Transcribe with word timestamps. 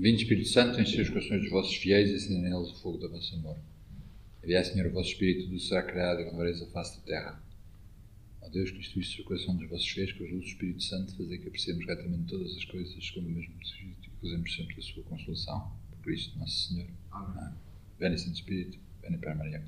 Vinde 0.00 0.22
Espírito 0.22 0.48
Santo, 0.48 0.80
enchei 0.80 1.02
os 1.02 1.10
corações 1.10 1.42
dos 1.42 1.50
vossos 1.50 1.76
fiéis 1.76 2.08
e 2.08 2.14
acendei 2.14 2.50
neles 2.50 2.70
o 2.70 2.80
fogo 2.80 2.96
da 2.96 3.06
vossa 3.06 3.36
amor. 3.36 3.58
Enviai, 4.42 4.64
Senhor, 4.64 4.86
o 4.86 4.92
vosso 4.94 5.10
Espírito, 5.10 5.44
tudo 5.44 5.60
será 5.60 5.82
criado 5.82 6.22
e 6.22 6.24
renovareis 6.24 6.62
a 6.62 6.66
face 6.68 6.98
da 6.98 7.04
terra. 7.04 7.42
Ó 8.40 8.48
Deus, 8.48 8.70
que 8.70 8.78
instruíste 8.78 9.20
o 9.20 9.24
coração 9.24 9.54
dos 9.54 9.68
vossos 9.68 9.86
fiéis 9.86 10.10
com 10.12 10.24
as 10.24 10.30
luzes 10.30 10.46
do 10.46 10.52
Espírito 10.52 10.82
Santo, 10.84 11.14
fazer 11.14 11.36
que 11.36 11.48
apreciemos 11.48 11.86
retamente 11.86 12.28
todas 12.28 12.56
as 12.56 12.64
coisas 12.64 13.06
segundo 13.06 13.26
o 13.26 13.30
mesmo 13.30 13.52
Espírito 13.60 14.08
e 14.08 14.22
gozemos 14.22 14.56
sempre 14.56 14.76
da 14.76 14.80
sua 14.80 15.02
consolação. 15.02 15.72
Por 15.90 15.98
Cristo 15.98 16.38
nosso 16.38 16.68
Senhor. 16.68 16.88
Amém. 17.10 17.54
Veni, 17.98 18.18
Santo 18.18 18.36
Espírito, 18.36 18.78
veni 19.02 19.18
para 19.18 19.34
Maria. 19.34 19.62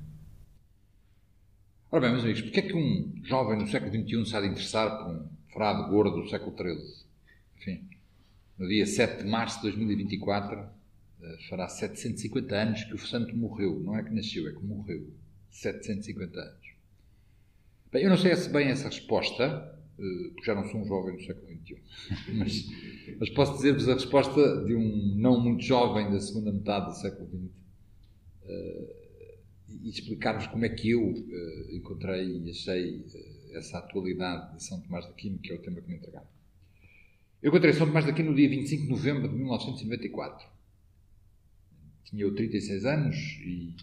Ora 1.91 2.01
bem, 2.01 2.11
meus 2.11 2.23
amigos, 2.23 2.41
porquê 2.41 2.59
é 2.59 2.63
que 2.63 2.73
um 2.73 3.21
jovem 3.23 3.59
no 3.59 3.67
século 3.67 3.91
XXI 3.91 4.25
se 4.25 4.35
há 4.35 4.41
de 4.41 4.47
interessar 4.47 4.97
por 4.97 5.13
um 5.13 5.29
frade 5.53 5.91
gordo 5.91 6.23
do 6.23 6.27
século 6.27 6.57
XIII? 6.57 7.05
Enfim, 7.59 7.92
no 8.57 8.67
dia 8.67 8.85
7 8.85 9.23
de 9.23 9.29
março 9.29 9.57
de 9.57 9.63
2024, 9.63 10.69
eh, 11.21 11.37
fará 11.49 11.67
750 11.67 12.55
anos 12.55 12.83
que 12.83 12.93
o 12.93 12.97
santo 12.97 13.35
morreu. 13.35 13.79
Não 13.79 13.97
é 13.97 14.03
que 14.03 14.11
nasceu, 14.11 14.47
é 14.47 14.51
que 14.51 14.63
morreu. 14.63 15.07
750 15.49 16.39
anos. 16.39 16.73
Bem, 17.91 18.03
eu 18.03 18.09
não 18.09 18.17
sei 18.17 18.35
se 18.35 18.49
bem 18.49 18.67
essa 18.69 18.89
resposta, 18.89 19.43
eh, 19.99 20.29
porque 20.33 20.45
já 20.45 20.55
não 20.55 20.65
sou 20.69 20.81
um 20.81 20.85
jovem 20.85 21.15
do 21.15 21.23
século 21.23 21.47
XXI, 21.47 21.77
mas, 22.37 22.65
mas 23.19 23.29
posso 23.29 23.55
dizer-vos 23.55 23.87
a 23.87 23.93
resposta 23.93 24.65
de 24.65 24.75
um 24.75 25.15
não 25.15 25.39
muito 25.39 25.63
jovem 25.63 26.11
da 26.11 26.19
segunda 26.19 26.51
metade 26.51 26.87
do 26.87 26.95
século 26.95 27.27
XX 27.27 27.51
eh, 28.45 28.95
e 29.81 29.89
explicar-vos 29.89 30.47
como 30.47 30.65
é 30.65 30.69
que 30.69 30.91
eu 30.91 31.13
encontrei 31.71 32.43
e 32.45 32.49
achei 32.51 33.03
essa 33.53 33.79
atualidade 33.79 34.55
de 34.55 34.63
São 34.63 34.79
Tomás 34.81 35.05
de 35.05 35.11
Aquino, 35.11 35.39
que 35.39 35.51
é 35.51 35.55
o 35.55 35.59
tema 35.59 35.81
que 35.81 35.89
me 35.89 35.95
entregaram. 35.95 36.27
Eu 37.43 37.49
encontrei 37.49 37.73
São 37.73 37.85
Tomás 37.85 38.05
de 38.05 38.11
Aquino 38.11 38.29
no 38.29 38.37
dia 38.37 38.47
25 38.47 38.83
de 38.83 38.89
novembro 38.89 39.27
de 39.27 39.35
1994. 39.35 40.47
Tinha 42.05 42.23
eu 42.23 42.33
36 42.33 42.85
anos 42.85 43.17
e 43.45 43.75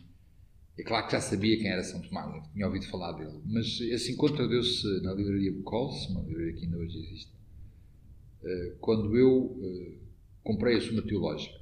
é 0.78 0.83
claro 0.83 1.05
que 1.05 1.12
já 1.12 1.20
sabia 1.20 1.58
quem 1.58 1.69
era 1.69 1.84
São 1.84 2.00
Tomás, 2.00 2.42
tinha 2.55 2.66
ouvido 2.66 2.86
falar 2.86 3.12
dele. 3.12 3.38
Mas 3.44 3.78
esse 3.83 4.12
encontro 4.12 4.48
deu-se 4.48 5.03
na 5.03 5.12
livraria 5.12 5.53
Bucols, 5.53 6.08
uma 6.08 6.22
livraria 6.22 6.55
que 6.55 6.64
ainda 6.64 6.78
hoje 6.78 6.98
existe, 7.00 7.33
eh, 8.44 8.77
quando 8.81 9.14
eu 9.14 9.55
eh, 9.62 9.92
comprei 10.42 10.78
a 10.78 10.81
Suma 10.81 11.03
Teológica. 11.03 11.61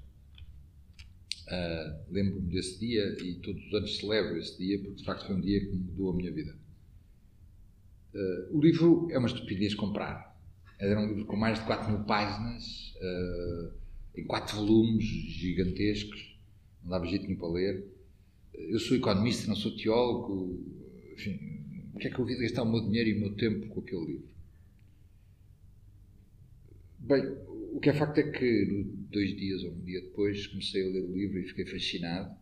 Uh, 1.48 2.12
Lembro-me 2.12 2.46
desse 2.52 2.78
dia 2.78 3.16
e 3.24 3.36
todos 3.36 3.66
os 3.66 3.74
anos 3.74 3.96
celebro 3.96 4.36
esse 4.36 4.58
dia 4.58 4.78
porque 4.78 4.96
de 4.96 5.04
facto 5.04 5.26
foi 5.26 5.34
um 5.34 5.40
dia 5.40 5.58
que 5.58 5.72
mudou 5.72 6.10
a 6.12 6.14
minha 6.14 6.30
vida. 6.30 6.54
O 8.50 8.60
livro 8.60 9.08
é 9.10 9.18
uma 9.18 9.28
estupidez 9.28 9.74
comprar. 9.74 10.27
Era 10.78 11.00
um 11.00 11.08
livro 11.08 11.24
com 11.26 11.36
mais 11.36 11.58
de 11.58 11.64
4 11.66 11.90
mil 11.90 12.04
páginas, 12.04 12.94
uh, 12.96 13.72
em 14.16 14.24
quatro 14.24 14.56
volumes 14.56 15.04
gigantescos, 15.04 16.38
não 16.82 16.90
dava 16.90 17.06
jeito 17.06 17.24
nenhum 17.24 17.38
para 17.38 17.48
ler. 17.48 17.84
Eu 18.54 18.78
sou 18.78 18.96
economista, 18.96 19.48
não 19.48 19.56
sou 19.56 19.76
teólogo, 19.76 20.64
enfim, 21.12 21.58
o 21.94 21.98
que 21.98 22.06
é 22.06 22.10
que 22.10 22.18
eu 22.18 22.24
vou 22.24 22.38
gastar 22.38 22.62
o 22.62 22.70
meu 22.70 22.80
dinheiro 22.80 23.10
e 23.10 23.14
o 23.14 23.20
meu 23.20 23.34
tempo 23.34 23.66
com 23.68 23.80
aquele 23.80 24.04
livro? 24.04 24.28
Bem, 27.00 27.24
o 27.72 27.80
que 27.80 27.90
é 27.90 27.92
facto 27.92 28.18
é 28.18 28.30
que 28.30 28.84
dois 29.10 29.36
dias 29.36 29.64
ou 29.64 29.72
um 29.72 29.80
dia 29.80 30.00
depois 30.00 30.46
comecei 30.46 30.82
a 30.82 30.92
ler 30.92 31.02
o 31.02 31.12
livro 31.12 31.38
e 31.38 31.44
fiquei 31.44 31.66
fascinado 31.66 32.36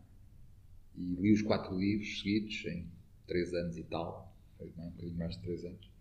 e 0.95 1.15
li 1.15 1.31
os 1.31 1.41
quatro 1.41 1.77
livros 1.77 2.19
seguidos 2.19 2.65
em 2.65 2.87
três 3.25 3.53
anos 3.53 3.77
e 3.77 3.83
tal, 3.83 4.35
um 4.59 4.67
bocadinho 4.67 5.17
mais 5.17 5.35
de 5.35 5.41
três 5.41 5.65
anos. 5.65 5.96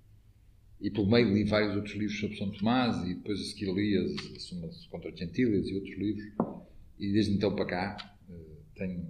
E 0.81 0.91
pelo 0.91 1.11
meio 1.11 1.33
li 1.33 1.45
vários 1.45 1.75
outros 1.75 1.95
livros 1.95 2.21
sobre 2.21 2.37
São 2.37 2.51
Tomás 2.51 2.97
e 3.09 3.15
depois 3.15 3.41
a 3.41 3.45
seguir 3.45 3.73
li 3.73 3.97
as, 3.97 4.53
as 4.65 4.87
contra 4.87 5.15
Gentílias 5.15 5.67
e 5.69 5.75
outros 5.75 5.97
livros. 5.97 6.33
E 6.99 7.13
desde 7.13 7.33
então 7.33 7.55
para 7.55 7.67
cá 7.67 8.17
eh, 8.29 8.35
tenho 8.75 9.07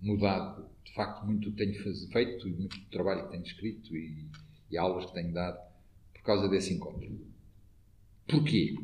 mudado, 0.00 0.68
de 0.84 0.92
facto, 0.94 1.26
muito 1.26 1.48
o 1.48 1.52
que 1.52 1.64
tenho 1.64 2.08
feito 2.10 2.48
e 2.48 2.52
muito 2.52 2.80
trabalho 2.90 3.24
que 3.24 3.32
tenho 3.32 3.42
escrito 3.42 3.96
e, 3.96 4.28
e 4.70 4.78
aulas 4.78 5.06
que 5.06 5.14
tenho 5.14 5.32
dado 5.32 5.58
por 6.14 6.22
causa 6.22 6.48
desse 6.48 6.74
encontro. 6.74 7.08
Porquê? 8.26 8.76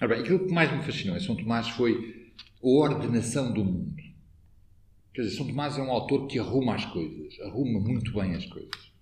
Ora 0.00 0.14
bem, 0.14 0.22
aquilo 0.22 0.46
que 0.46 0.52
mais 0.52 0.70
me 0.72 0.82
fascinou 0.82 1.16
em 1.16 1.20
São 1.20 1.36
Tomás 1.36 1.68
foi 1.70 2.32
a 2.62 2.66
ordenação 2.66 3.52
do 3.52 3.64
mundo. 3.64 4.02
Quer 5.12 5.22
dizer, 5.22 5.36
São 5.36 5.46
Tomás 5.46 5.78
é 5.78 5.82
um 5.82 5.90
autor 5.90 6.26
que 6.26 6.38
arruma 6.38 6.74
as 6.74 6.84
coisas, 6.86 7.40
arruma 7.40 7.80
muito 7.80 8.12
bem 8.12 8.34
as 8.34 8.44
coisas. 8.46 8.92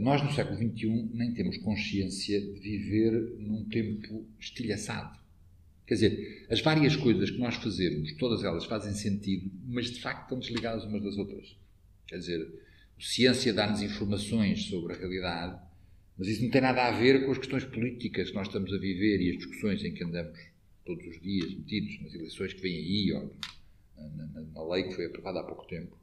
Nós, 0.00 0.22
no 0.22 0.32
século 0.32 0.56
XXI, 0.56 1.10
nem 1.12 1.34
temos 1.34 1.58
consciência 1.58 2.40
de 2.40 2.60
viver 2.60 3.12
num 3.38 3.64
tempo 3.64 4.26
estilhaçado. 4.38 5.18
Quer 5.86 5.94
dizer, 5.94 6.46
as 6.48 6.60
várias 6.60 6.96
coisas 6.96 7.30
que 7.30 7.38
nós 7.38 7.56
fazemos, 7.56 8.12
todas 8.14 8.44
elas 8.44 8.64
fazem 8.64 8.94
sentido, 8.94 9.50
mas 9.66 9.90
de 9.90 10.00
facto 10.00 10.22
estão 10.22 10.38
desligadas 10.38 10.84
umas 10.84 11.02
das 11.02 11.16
outras. 11.18 11.56
Quer 12.06 12.18
dizer, 12.18 12.40
a 12.96 13.02
ciência 13.02 13.52
dá-nos 13.52 13.82
informações 13.82 14.64
sobre 14.66 14.94
a 14.94 14.96
realidade, 14.96 15.60
mas 16.16 16.28
isso 16.28 16.42
não 16.42 16.50
tem 16.50 16.60
nada 16.60 16.86
a 16.86 16.92
ver 16.92 17.24
com 17.24 17.32
as 17.32 17.38
questões 17.38 17.64
políticas 17.64 18.30
que 18.30 18.34
nós 18.34 18.46
estamos 18.46 18.72
a 18.72 18.78
viver 18.78 19.20
e 19.20 19.30
as 19.30 19.36
discussões 19.36 19.84
em 19.84 19.92
que 19.92 20.04
andamos 20.04 20.38
todos 20.84 21.04
os 21.06 21.20
dias 21.20 21.54
metidos 21.54 22.00
nas 22.02 22.14
eleições 22.14 22.52
que 22.54 22.60
vêm 22.60 22.76
aí, 22.76 23.12
ou 23.12 23.36
na, 23.96 24.26
na, 24.26 24.40
na 24.40 24.68
lei 24.72 24.84
que 24.84 24.94
foi 24.94 25.06
aprovada 25.06 25.40
há 25.40 25.44
pouco 25.44 25.66
tempo, 25.66 25.96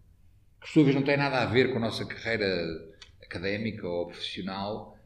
que 0.62 0.68
por 0.68 0.70
sua 0.70 0.84
vez 0.84 0.96
não 0.96 1.04
tem 1.04 1.18
nada 1.18 1.42
a 1.42 1.46
ver 1.46 1.72
com 1.72 1.78
a 1.78 1.82
nossa 1.82 2.06
carreira 2.06 2.90
académica 3.30 3.88
ou 3.88 4.08
profissional, 4.08 4.98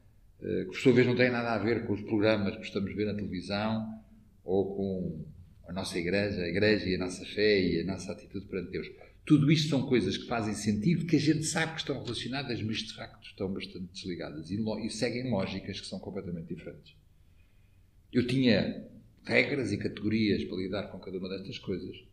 eh, 0.42 0.62
que 0.64 0.72
por 0.72 0.78
sua 0.78 0.94
vez 0.94 1.06
não 1.06 1.16
tem 1.16 1.30
nada 1.30 1.52
a 1.52 1.58
ver 1.58 1.86
com 1.86 1.94
os 1.94 2.02
programas 2.02 2.56
que 2.56 2.64
estamos 2.64 2.90
a 2.90 2.96
ver 2.96 3.06
na 3.06 3.14
televisão 3.14 4.02
ou 4.44 4.76
com 4.76 5.26
a 5.68 5.74
nossa 5.74 6.00
igreja, 6.00 6.42
a 6.42 6.48
igreja 6.48 6.90
e 6.90 6.96
a 6.96 6.98
nossa 6.98 7.26
fé 7.26 7.62
e 7.62 7.82
a 7.82 7.86
nossa 7.86 8.12
atitude 8.12 8.46
perante 8.48 8.72
Deus. 8.72 8.90
Tudo 9.26 9.52
isto 9.52 9.70
são 9.70 9.88
coisas 9.88 10.18
que 10.18 10.28
fazem 10.28 10.54
sentido, 10.54 11.06
que 11.06 11.16
a 11.16 11.20
gente 11.20 11.44
sabe 11.44 11.74
que 11.74 11.80
estão 11.80 12.02
relacionadas, 12.02 12.62
mas 12.62 12.78
de 12.80 12.94
facto 12.94 13.26
estão 13.26 13.54
bastante 13.54 13.88
desligadas 13.94 14.50
e, 14.52 14.62
e 14.86 14.90
seguem 14.90 15.30
lógicas 15.30 15.80
que 15.80 15.88
são 15.88 16.00
completamente 16.00 16.54
diferentes. 16.54 16.94
Eu 18.12 18.28
tinha 18.28 18.86
regras 19.24 19.72
e 19.72 19.78
categorias 19.78 20.44
para 20.44 20.58
lidar 20.58 20.84
com 20.92 21.00
cada 21.00 21.18
uma 21.18 21.30
destas 21.30 21.58
coisas, 21.58 22.04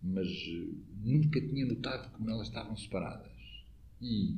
mas 0.00 0.28
eh, 0.28 0.68
nunca 1.02 1.40
tinha 1.40 1.66
notado 1.66 2.12
como 2.12 2.30
elas 2.30 2.46
estavam 2.46 2.76
separadas. 2.76 3.32
E 4.00 4.36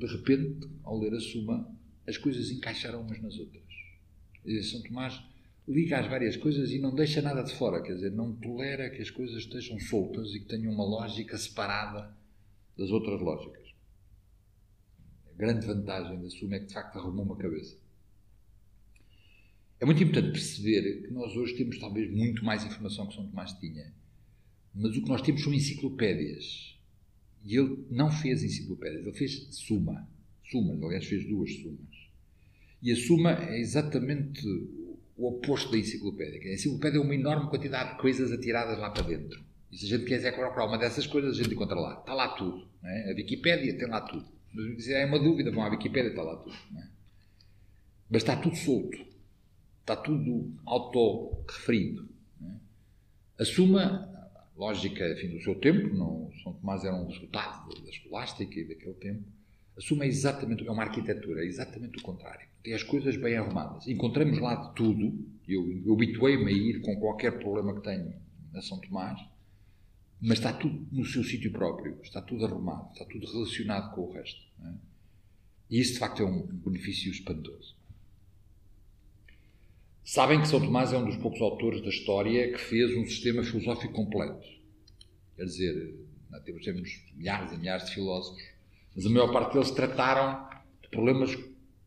de 0.00 0.06
repente, 0.06 0.66
ao 0.82 0.98
ler 0.98 1.12
a 1.12 1.20
Suma, 1.20 1.70
as 2.08 2.16
coisas 2.16 2.50
encaixaram 2.50 3.02
umas 3.02 3.20
nas 3.20 3.38
outras. 3.38 3.62
E 4.46 4.62
São 4.62 4.82
Tomás 4.82 5.22
liga 5.68 6.00
as 6.00 6.06
várias 6.06 6.36
coisas 6.36 6.70
e 6.70 6.78
não 6.78 6.94
deixa 6.94 7.20
nada 7.20 7.42
de 7.42 7.54
fora, 7.54 7.82
quer 7.82 7.94
dizer, 7.94 8.10
não 8.10 8.34
tolera 8.34 8.88
que 8.88 9.02
as 9.02 9.10
coisas 9.10 9.36
estejam 9.36 9.78
soltas 9.78 10.34
e 10.34 10.40
que 10.40 10.46
tenham 10.46 10.72
uma 10.72 10.84
lógica 10.84 11.36
separada 11.36 12.16
das 12.76 12.90
outras 12.90 13.20
lógicas. 13.20 13.68
A 15.30 15.34
grande 15.34 15.66
vantagem 15.66 16.20
da 16.20 16.30
Suma 16.30 16.56
é 16.56 16.60
que, 16.60 16.66
de 16.66 16.72
facto, 16.72 16.96
arrumou 16.96 17.26
uma 17.26 17.36
cabeça. 17.36 17.76
É 19.78 19.84
muito 19.84 20.02
importante 20.02 20.32
perceber 20.32 21.02
que 21.02 21.12
nós 21.12 21.36
hoje 21.36 21.56
temos 21.56 21.78
talvez 21.78 22.10
muito 22.10 22.42
mais 22.42 22.64
informação 22.64 23.06
que 23.06 23.14
São 23.14 23.26
Tomás 23.26 23.52
tinha, 23.52 23.94
mas 24.74 24.96
o 24.96 25.02
que 25.02 25.08
nós 25.08 25.20
temos 25.20 25.42
são 25.42 25.52
enciclopédias 25.52 26.69
e 27.44 27.56
ele 27.56 27.86
não 27.90 28.10
fez 28.10 28.42
enciclopédias, 28.42 29.06
ele 29.06 29.16
fez 29.16 29.48
suma. 29.50 30.08
Sumas, 30.50 30.82
aliás, 30.82 31.06
fez 31.06 31.26
duas 31.26 31.52
sumas. 31.54 32.10
E 32.82 32.90
a 32.92 32.96
suma 32.96 33.32
é 33.32 33.58
exatamente 33.58 34.46
o 35.16 35.28
oposto 35.28 35.70
da 35.70 35.78
enciclopédia. 35.78 36.40
A 36.50 36.54
enciclopédia 36.54 36.98
é 36.98 37.00
uma 37.00 37.14
enorme 37.14 37.50
quantidade 37.50 37.92
de 37.92 38.00
coisas 38.00 38.32
atiradas 38.32 38.78
lá 38.78 38.90
para 38.90 39.02
dentro. 39.02 39.42
E 39.70 39.76
se 39.76 39.86
a 39.86 39.96
gente 39.96 40.06
quiser 40.06 40.34
procurar 40.34 40.66
uma 40.66 40.78
dessas 40.78 41.06
coisas, 41.06 41.38
a 41.38 41.42
gente 41.42 41.54
encontra 41.54 41.78
lá. 41.78 42.00
Está 42.00 42.14
lá 42.14 42.28
tudo. 42.30 42.66
É? 42.82 43.12
A 43.12 43.14
Wikipédia 43.14 43.78
tem 43.78 43.88
lá 43.88 44.00
tudo. 44.00 44.26
Mas 44.52 44.84
se 44.84 44.92
é 44.92 45.04
uma 45.06 45.18
dúvida, 45.18 45.52
vão 45.52 45.62
à 45.62 45.68
Wikipédia, 45.68 46.10
está 46.10 46.22
lá 46.22 46.36
tudo. 46.36 46.56
É? 46.76 46.88
Mas 48.10 48.22
está 48.22 48.36
tudo 48.36 48.56
solto. 48.56 48.98
Está 49.80 49.94
tudo 49.94 50.52
auto-referido. 50.66 52.08
É? 52.42 53.42
A 53.42 53.44
suma 53.44 54.10
lógica 54.60 55.08
enfim, 55.08 55.28
do 55.28 55.42
seu 55.42 55.54
tempo, 55.54 55.94
não, 55.94 56.30
São 56.42 56.52
Tomás 56.52 56.84
era 56.84 56.94
um 56.94 57.06
resultado 57.06 57.82
da 57.82 57.88
escolástica 57.88 58.60
e 58.60 58.68
daquele 58.68 58.92
tempo, 58.94 59.24
assume 59.76 60.06
exatamente, 60.06 60.66
é 60.68 60.70
uma 60.70 60.82
arquitetura, 60.82 61.42
é 61.42 61.46
exatamente 61.46 61.98
o 61.98 62.02
contrário. 62.02 62.46
Tem 62.62 62.74
as 62.74 62.82
coisas 62.82 63.16
bem 63.16 63.36
arrumadas. 63.36 63.88
Encontramos 63.88 64.38
lá 64.38 64.54
de 64.54 64.74
tudo, 64.74 65.18
eu, 65.48 65.82
eu 65.86 65.94
habituei-me 65.94 66.46
a 66.46 66.54
ir 66.54 66.82
com 66.82 66.94
qualquer 67.00 67.38
problema 67.38 67.74
que 67.74 67.80
tenho 67.80 68.12
na 68.52 68.60
São 68.60 68.78
Tomás, 68.78 69.18
mas 70.20 70.38
está 70.38 70.52
tudo 70.52 70.86
no 70.92 71.06
seu 71.06 71.24
sítio 71.24 71.50
próprio, 71.50 71.98
está 72.02 72.20
tudo 72.20 72.44
arrumado, 72.44 72.92
está 72.92 73.06
tudo 73.06 73.26
relacionado 73.26 73.94
com 73.94 74.02
o 74.02 74.12
resto. 74.12 74.42
É? 74.62 74.72
E 75.70 75.80
isso, 75.80 75.94
de 75.94 76.00
facto, 76.00 76.22
é 76.22 76.26
um 76.26 76.42
benefício 76.42 77.10
espantoso. 77.10 77.74
Sabem 80.12 80.40
que 80.40 80.48
São 80.48 80.58
Tomás 80.58 80.92
é 80.92 80.98
um 80.98 81.04
dos 81.04 81.16
poucos 81.18 81.40
autores 81.40 81.80
da 81.82 81.88
história 81.88 82.50
que 82.50 82.58
fez 82.58 82.96
um 82.96 83.04
sistema 83.04 83.44
filosófico 83.44 83.94
completo. 83.94 84.44
Quer 85.36 85.44
dizer, 85.44 85.94
temos, 86.44 86.64
temos 86.64 86.90
milhares 87.14 87.52
e 87.52 87.56
milhares 87.56 87.84
de 87.86 87.94
filósofos, 87.94 88.42
mas 88.92 89.06
a 89.06 89.08
maior 89.08 89.32
parte 89.32 89.52
deles 89.52 89.70
trataram 89.70 90.48
de 90.82 90.88
problemas 90.88 91.38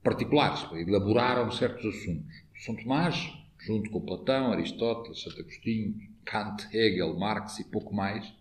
particulares, 0.01 0.65
elaboraram 0.71 1.51
certos 1.51 1.85
assuntos. 1.85 2.33
São 2.59 2.77
Tomás 2.77 3.29
junto 3.59 3.89
com 3.89 3.99
Platão, 3.99 4.53
Aristóteles, 4.53 5.21
Santo 5.21 5.41
Agostinho, 5.41 5.93
Kant, 6.23 6.65
Hegel, 6.73 7.19
Marx 7.19 7.59
e 7.59 7.65
pouco 7.65 7.93
mais, 7.93 8.33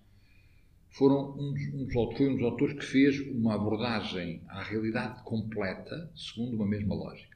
foram 0.90 1.32
um 1.36 1.52
dos, 1.54 1.74
um 1.74 1.84
dos, 1.86 2.16
foi 2.16 2.28
um 2.28 2.36
dos 2.36 2.44
autores 2.44 2.74
que 2.74 2.84
fez 2.84 3.18
uma 3.18 3.56
abordagem 3.56 4.44
à 4.46 4.62
realidade 4.62 5.24
completa 5.24 6.08
segundo 6.14 6.54
uma 6.54 6.68
mesma 6.68 6.94
lógica. 6.94 7.31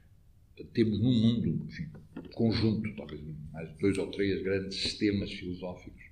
Temos 0.73 0.99
num 1.01 1.13
mundo, 1.13 1.67
enfim, 1.67 1.89
conjunto, 2.35 2.95
talvez 2.97 3.21
mais 3.53 3.71
dois 3.79 3.99
ou 3.99 4.11
três 4.11 4.43
grandes 4.43 4.81
sistemas 4.81 5.31
filosóficos, 5.33 6.03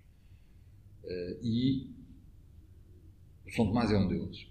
uh, 1.04 1.38
e 1.42 1.90
São 3.50 3.66
Tomás 3.66 3.90
é 3.90 3.96
um 3.96 4.08
deles. 4.08 4.46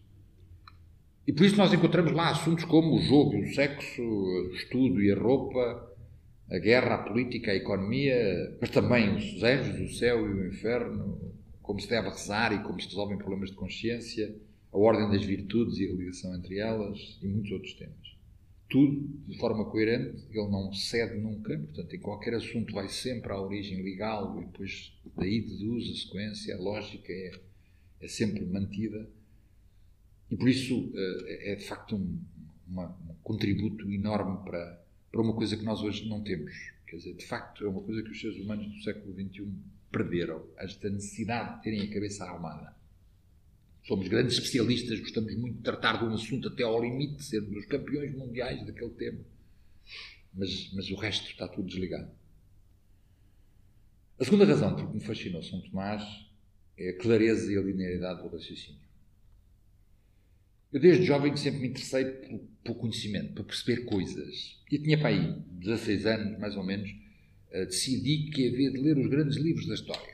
E 1.25 1.31
por 1.31 1.45
isso 1.45 1.55
nós 1.55 1.71
encontramos 1.71 2.11
lá 2.11 2.31
assuntos 2.31 2.65
como 2.65 2.95
o 2.95 3.01
jogo, 3.01 3.37
o 3.37 3.53
sexo, 3.53 4.01
o 4.01 4.53
estudo 4.53 5.01
e 5.01 5.11
a 5.11 5.17
roupa, 5.17 5.89
a 6.49 6.59
guerra, 6.59 6.95
a 6.95 7.03
política, 7.03 7.51
a 7.51 7.55
economia, 7.55 8.57
mas 8.59 8.69
também 8.69 9.15
os 9.15 9.41
anjos, 9.41 9.91
o 9.91 9.97
céu 9.97 10.27
e 10.27 10.33
o 10.33 10.47
inferno, 10.47 11.17
como 11.61 11.79
se 11.79 11.89
deve 11.89 12.09
rezar 12.09 12.51
e 12.51 12.61
como 12.63 12.79
se 12.79 12.87
resolvem 12.87 13.17
problemas 13.17 13.51
de 13.51 13.55
consciência, 13.55 14.35
a 14.71 14.77
ordem 14.77 15.09
das 15.09 15.23
virtudes 15.23 15.77
e 15.77 15.87
a 15.87 15.93
ligação 15.93 16.35
entre 16.35 16.59
elas 16.59 17.17
e 17.21 17.27
muitos 17.27 17.51
outros 17.51 17.73
temas. 17.73 18.12
Tudo 18.73 19.07
de 19.27 19.37
forma 19.37 19.65
coerente, 19.65 20.25
ele 20.31 20.49
não 20.49 20.73
cede 20.73 21.21
nunca, 21.21 21.55
portanto, 21.55 21.95
em 21.95 21.99
qualquer 21.99 22.33
assunto 22.33 22.73
vai 22.73 22.89
sempre 22.89 23.31
à 23.31 23.39
origem 23.39 23.83
legal 23.83 24.41
e 24.41 24.45
depois 24.45 24.91
daí 25.15 25.41
deduz 25.41 25.91
a 25.91 25.95
sequência, 25.95 26.55
a 26.55 26.59
lógica 26.59 27.13
é, 27.13 27.39
é 28.01 28.07
sempre 28.07 28.43
mantida 28.43 29.07
e 30.31 30.35
por 30.35 30.49
isso 30.49 30.91
eh, 30.95 31.51
é 31.51 31.55
de 31.55 31.65
facto 31.65 31.95
um, 31.95 32.19
uma, 32.67 32.87
um 33.07 33.13
contributo 33.21 33.91
enorme 33.91 34.43
para, 34.43 34.83
para 35.11 35.21
uma 35.21 35.35
coisa 35.35 35.55
que 35.55 35.63
nós 35.63 35.79
hoje 35.83 36.09
não 36.09 36.23
temos. 36.23 36.51
Quer 36.87 36.95
dizer, 36.95 37.13
de 37.13 37.27
facto, 37.27 37.63
é 37.63 37.69
uma 37.69 37.83
coisa 37.83 38.01
que 38.01 38.09
os 38.09 38.19
seres 38.19 38.39
humanos 38.39 38.73
do 38.73 38.81
século 38.81 39.13
XXI 39.13 39.53
perderam. 39.91 40.47
Esta 40.57 40.89
necessidade 40.89 41.57
de 41.57 41.61
terem 41.61 41.81
a 41.81 41.93
cabeça 41.93 42.25
arrumada. 42.25 42.75
Somos 43.85 44.07
grandes 44.07 44.35
especialistas, 44.35 44.99
gostamos 44.99 45.35
muito 45.35 45.57
de 45.57 45.63
tratar 45.63 45.97
de 45.97 46.05
um 46.05 46.13
assunto 46.13 46.47
até 46.47 46.63
ao 46.63 46.81
limite, 46.81 47.23
sermos 47.23 47.57
os 47.57 47.65
campeões 47.65 48.15
mundiais 48.15 48.65
daquele 48.65 48.91
tema. 48.91 49.19
Mas, 50.33 50.71
mas 50.73 50.89
o 50.89 50.95
resto 50.95 51.29
está 51.29 51.47
tudo 51.47 51.67
desligado. 51.67 52.09
A 54.19 54.23
segunda 54.23 54.45
razão 54.45 54.75
por 54.75 54.87
que 54.87 54.93
me 54.93 55.03
fascinou 55.03 55.43
São 55.43 55.59
Tomás 55.61 56.03
é 56.77 56.89
a 56.89 56.97
clareza 56.97 57.51
e 57.51 57.57
a 57.57 57.61
linearidade 57.61 58.21
do 58.21 58.29
raciocínio. 58.29 58.81
Eu, 60.71 60.79
desde 60.79 61.05
jovem, 61.05 61.35
sempre 61.35 61.59
me 61.59 61.67
interessei 61.67 62.05
pelo, 62.63 62.75
conhecimento, 62.75 63.33
para 63.33 63.43
perceber 63.43 63.85
coisas. 63.85 64.59
E 64.71 64.79
tinha 64.79 64.97
para 64.97 65.09
aí 65.09 65.39
16 65.51 66.05
anos, 66.05 66.39
mais 66.39 66.55
ou 66.55 66.63
menos, 66.63 66.89
decidi 67.51 68.31
que 68.31 68.47
havia 68.47 68.71
de 68.71 68.79
ler 68.79 68.97
os 68.97 69.07
grandes 69.07 69.37
livros 69.37 69.67
da 69.67 69.75
história. 69.75 70.12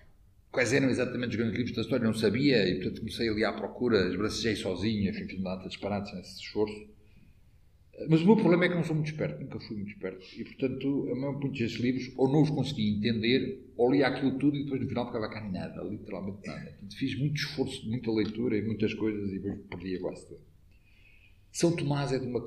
Quais 0.51 0.73
eram 0.73 0.89
exatamente 0.89 1.31
os 1.31 1.35
grandes 1.35 1.57
livros 1.57 1.75
da 1.75 1.81
história, 1.83 2.05
não 2.05 2.13
sabia, 2.13 2.67
e 2.67 2.75
portanto 2.75 2.99
comecei 2.99 3.29
ali 3.29 3.43
à 3.43 3.53
procura, 3.53 4.09
esbracejei 4.09 4.55
sozinho, 4.55 5.09
enfim, 5.09 5.27
fiz 5.27 5.39
uma 5.39 5.55
data 5.55 5.69
disparates 5.69 6.13
nesse 6.13 6.41
esforço. 6.41 6.87
Mas 8.07 8.21
o 8.21 8.25
meu 8.25 8.37
problema 8.37 8.65
é 8.65 8.69
que 8.69 8.75
não 8.75 8.83
sou 8.83 8.95
muito 8.95 9.09
esperto, 9.09 9.41
nunca 9.41 9.59
fui 9.59 9.75
muito 9.75 9.91
esperto. 9.91 10.25
E, 10.37 10.43
portanto, 10.45 11.09
a 11.11 11.15
maior 11.15 11.39
parte 11.39 11.59
desses 11.59 11.77
livros, 11.79 12.11
ou 12.15 12.31
não 12.31 12.41
os 12.43 12.49
consegui 12.49 12.97
entender, 12.97 13.71
ou 13.75 13.91
li 13.91 14.03
aquilo 14.03 14.37
tudo 14.39 14.55
e 14.55 14.63
depois 14.63 14.81
no 14.81 14.87
final 14.87 15.07
ficava 15.07 15.29
cá 15.29 15.41
nada, 15.41 15.83
literalmente 15.83 16.47
nada. 16.47 16.61
Portanto, 16.61 16.95
fiz 16.95 17.19
muito 17.19 17.35
esforço, 17.35 17.87
muita 17.89 18.09
leitura 18.11 18.57
e 18.57 18.61
muitas 18.61 18.93
coisas 18.93 19.29
e 19.29 19.39
depois 19.39 19.59
perdia 19.69 19.99
quase 19.99 20.27
tudo. 20.27 20.41
São 21.51 21.75
Tomás 21.75 22.13
é 22.13 22.19
de 22.19 22.27
uma 22.27 22.41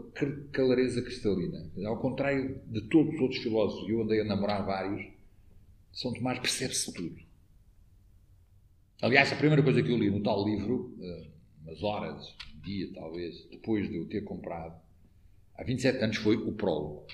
clareza 0.53 1.03
cristalina. 1.03 1.71
Ao 1.87 2.01
contrário 2.01 2.61
de 2.67 2.81
todos 2.89 3.15
os 3.15 3.21
outros 3.21 3.43
filósofos, 3.43 3.89
eu 3.89 4.03
andei 4.03 4.21
a 4.21 4.25
namorar 4.25 4.65
vários, 4.65 5.07
São 5.93 6.13
Tomás 6.13 6.39
percebe-se 6.39 6.93
tudo. 6.95 7.32
Aliás, 9.03 9.33
a 9.33 9.37
primeira 9.37 9.65
coisa 9.65 9.83
que 9.83 9.91
eu 9.91 9.99
li 9.99 10.09
no 10.09 10.23
tal 10.23 10.45
livro, 10.45 10.97
eh, 11.01 11.27
umas 11.65 11.83
horas, 11.83 12.25
um 12.55 12.61
dia 12.61 12.89
talvez, 12.95 13.49
depois 13.51 13.89
de 13.89 13.97
eu 13.97 14.07
ter 14.07 14.23
comprado, 14.23 14.81
há 15.57 15.65
27 15.65 16.05
anos, 16.05 16.19
foi 16.19 16.37
o 16.37 16.53
prólogo. 16.53 17.05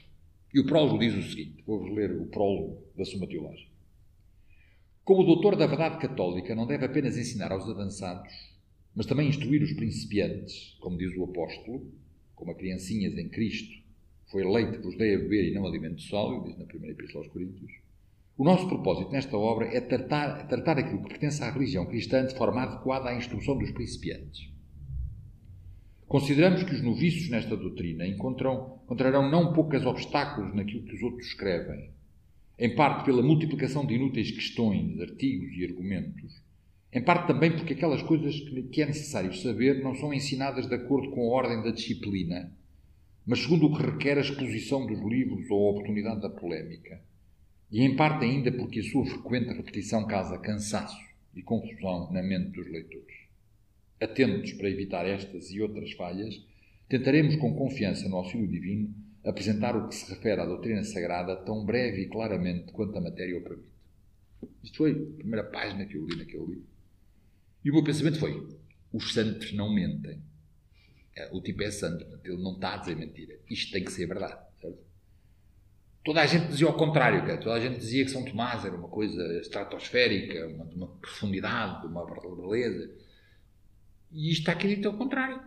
E 0.52 0.61
o 0.61 0.67
prólogo 0.67 0.99
diz 0.99 1.14
o 1.14 1.23
seguinte: 1.23 1.64
vou-vos 1.67 1.90
ler 1.96 2.12
o 2.12 2.26
prólogo 2.26 2.85
da 2.94 3.06
Suma 3.06 3.26
Teológica. 3.26 3.73
Como 5.02 5.25
doutor 5.25 5.56
da 5.56 5.67
verdade 5.67 5.99
católica 5.99 6.55
não 6.55 6.67
deve 6.67 6.85
apenas 6.85 7.17
ensinar 7.17 7.50
aos 7.52 7.67
avançados, 7.67 8.35
mas 8.94 9.06
também 9.06 9.26
instruir 9.26 9.62
os 9.62 9.73
principiantes, 9.73 10.76
como 10.81 10.99
diz 10.99 11.17
o 11.17 11.25
apóstolo, 11.25 11.90
como 12.35 12.50
a 12.50 12.55
criancinhas 12.55 13.17
em 13.17 13.31
Cristo, 13.31 13.82
foi 14.31 14.44
leite 14.44 14.76
que 14.76 14.85
vos 14.85 14.99
dei 14.99 15.14
a 15.14 15.19
beber 15.19 15.49
e 15.49 15.55
não 15.55 15.67
alimento 15.67 16.02
sólido, 16.02 16.49
diz 16.49 16.58
na 16.58 16.67
primeira 16.67 16.94
epístola 16.94 17.25
aos 17.25 17.32
Coríntios. 17.32 17.88
O 18.38 18.44
nosso 18.44 18.69
propósito 18.69 19.11
nesta 19.11 19.37
obra 19.37 19.67
é 19.67 19.81
tratar, 19.81 20.46
tratar 20.46 20.79
aquilo 20.79 21.02
que 21.02 21.08
pertence 21.08 21.43
à 21.43 21.50
religião 21.50 21.85
cristã 21.87 22.25
de 22.25 22.37
forma 22.37 22.62
adequada 22.62 23.08
à 23.08 23.17
instrução 23.17 23.58
dos 23.58 23.73
principiantes. 23.73 24.49
Consideramos 26.06 26.62
que 26.62 26.73
os 26.73 26.81
noviços 26.81 27.29
nesta 27.31 27.56
doutrina 27.56 28.06
encontrarão 28.06 29.29
não 29.29 29.52
poucos 29.52 29.85
obstáculos 29.85 30.55
naquilo 30.55 30.85
que 30.85 30.94
os 30.94 31.02
outros 31.02 31.26
escrevem, 31.26 31.90
em 32.56 32.76
parte 32.76 33.05
pela 33.05 33.25
multiplicação 33.25 33.85
de 33.85 33.94
inúteis 33.94 34.31
questões, 34.31 35.00
artigos 35.00 35.56
e 35.56 35.64
argumentos, 35.64 36.40
em 36.93 37.02
parte 37.02 37.26
também 37.26 37.50
porque 37.50 37.73
aquelas 37.73 38.02
coisas 38.02 38.38
que 38.70 38.81
é 38.81 38.87
necessário 38.87 39.35
saber 39.35 39.82
não 39.82 39.96
são 39.96 40.14
ensinadas 40.14 40.69
de 40.69 40.76
acordo 40.76 41.11
com 41.11 41.23
a 41.23 41.35
ordem 41.35 41.61
da 41.61 41.73
disciplina, 41.73 42.56
mas 43.26 43.40
segundo 43.40 43.67
o 43.67 43.76
que 43.76 43.82
requer 43.82 44.17
a 44.17 44.20
exposição 44.20 44.87
dos 44.87 45.00
livros 45.00 45.50
ou 45.50 45.67
a 45.67 45.70
oportunidade 45.73 46.20
da 46.20 46.31
polémica. 46.31 47.02
E 47.70 47.82
em 47.82 47.96
parte 47.96 48.24
ainda 48.24 48.50
porque 48.50 48.80
a 48.80 48.84
sua 48.84 49.04
frequente 49.04 49.52
repetição 49.52 50.06
causa 50.06 50.38
cansaço 50.38 50.98
e 51.34 51.42
confusão 51.42 52.10
na 52.10 52.22
mente 52.22 52.50
dos 52.50 52.66
leitores. 52.66 53.14
Atentos 54.00 54.52
para 54.52 54.70
evitar 54.70 55.06
estas 55.06 55.50
e 55.50 55.60
outras 55.60 55.92
falhas, 55.92 56.40
tentaremos 56.88 57.36
com 57.36 57.54
confiança 57.54 58.08
no 58.08 58.16
auxílio 58.16 58.48
divino 58.48 58.94
apresentar 59.24 59.76
o 59.76 59.88
que 59.88 59.94
se 59.94 60.08
refere 60.10 60.40
à 60.40 60.46
doutrina 60.46 60.82
sagrada 60.82 61.36
tão 61.36 61.64
breve 61.64 62.02
e 62.02 62.08
claramente 62.08 62.72
quanto 62.72 62.96
a 62.96 63.00
matéria 63.00 63.36
o 63.36 63.42
permite. 63.42 63.68
Isto 64.62 64.78
foi 64.78 64.92
a 64.92 65.16
primeira 65.18 65.44
página 65.44 65.84
que 65.84 65.96
eu 65.96 66.06
li 66.06 66.16
naquele 66.16 66.46
livro. 66.46 66.66
E 67.64 67.70
o 67.70 67.74
meu 67.74 67.84
pensamento 67.84 68.18
foi: 68.18 68.48
os 68.92 69.12
santos 69.12 69.52
não 69.52 69.74
mentem. 69.74 70.22
É, 71.14 71.28
o 71.32 71.42
tipo 71.42 71.62
é 71.62 71.70
santo, 71.70 72.06
ele 72.24 72.42
não 72.42 72.54
está 72.54 72.74
a 72.74 72.76
dizer 72.78 72.96
mentira. 72.96 73.38
Isto 73.50 73.72
tem 73.72 73.84
que 73.84 73.92
ser 73.92 74.06
verdade. 74.06 74.47
Toda 76.08 76.22
a 76.22 76.26
gente 76.26 76.46
dizia 76.46 76.66
ao 76.66 76.72
contrário, 76.72 77.20
cara. 77.20 77.37
toda 77.37 77.55
a 77.55 77.60
gente 77.60 77.81
dizia 77.81 78.02
que 78.02 78.10
São 78.10 78.25
Tomás 78.25 78.64
era 78.64 78.75
uma 78.75 78.88
coisa 78.88 79.22
estratosférica, 79.43 80.47
uma, 80.47 80.64
uma 80.64 80.87
profundidade, 80.87 81.87
uma 81.87 82.02
beleza. 82.35 82.90
E 84.11 84.30
isto 84.30 84.38
está 84.38 84.52
aqui 84.52 84.68
dito 84.68 84.88
ao 84.88 84.97
contrário. 84.97 85.38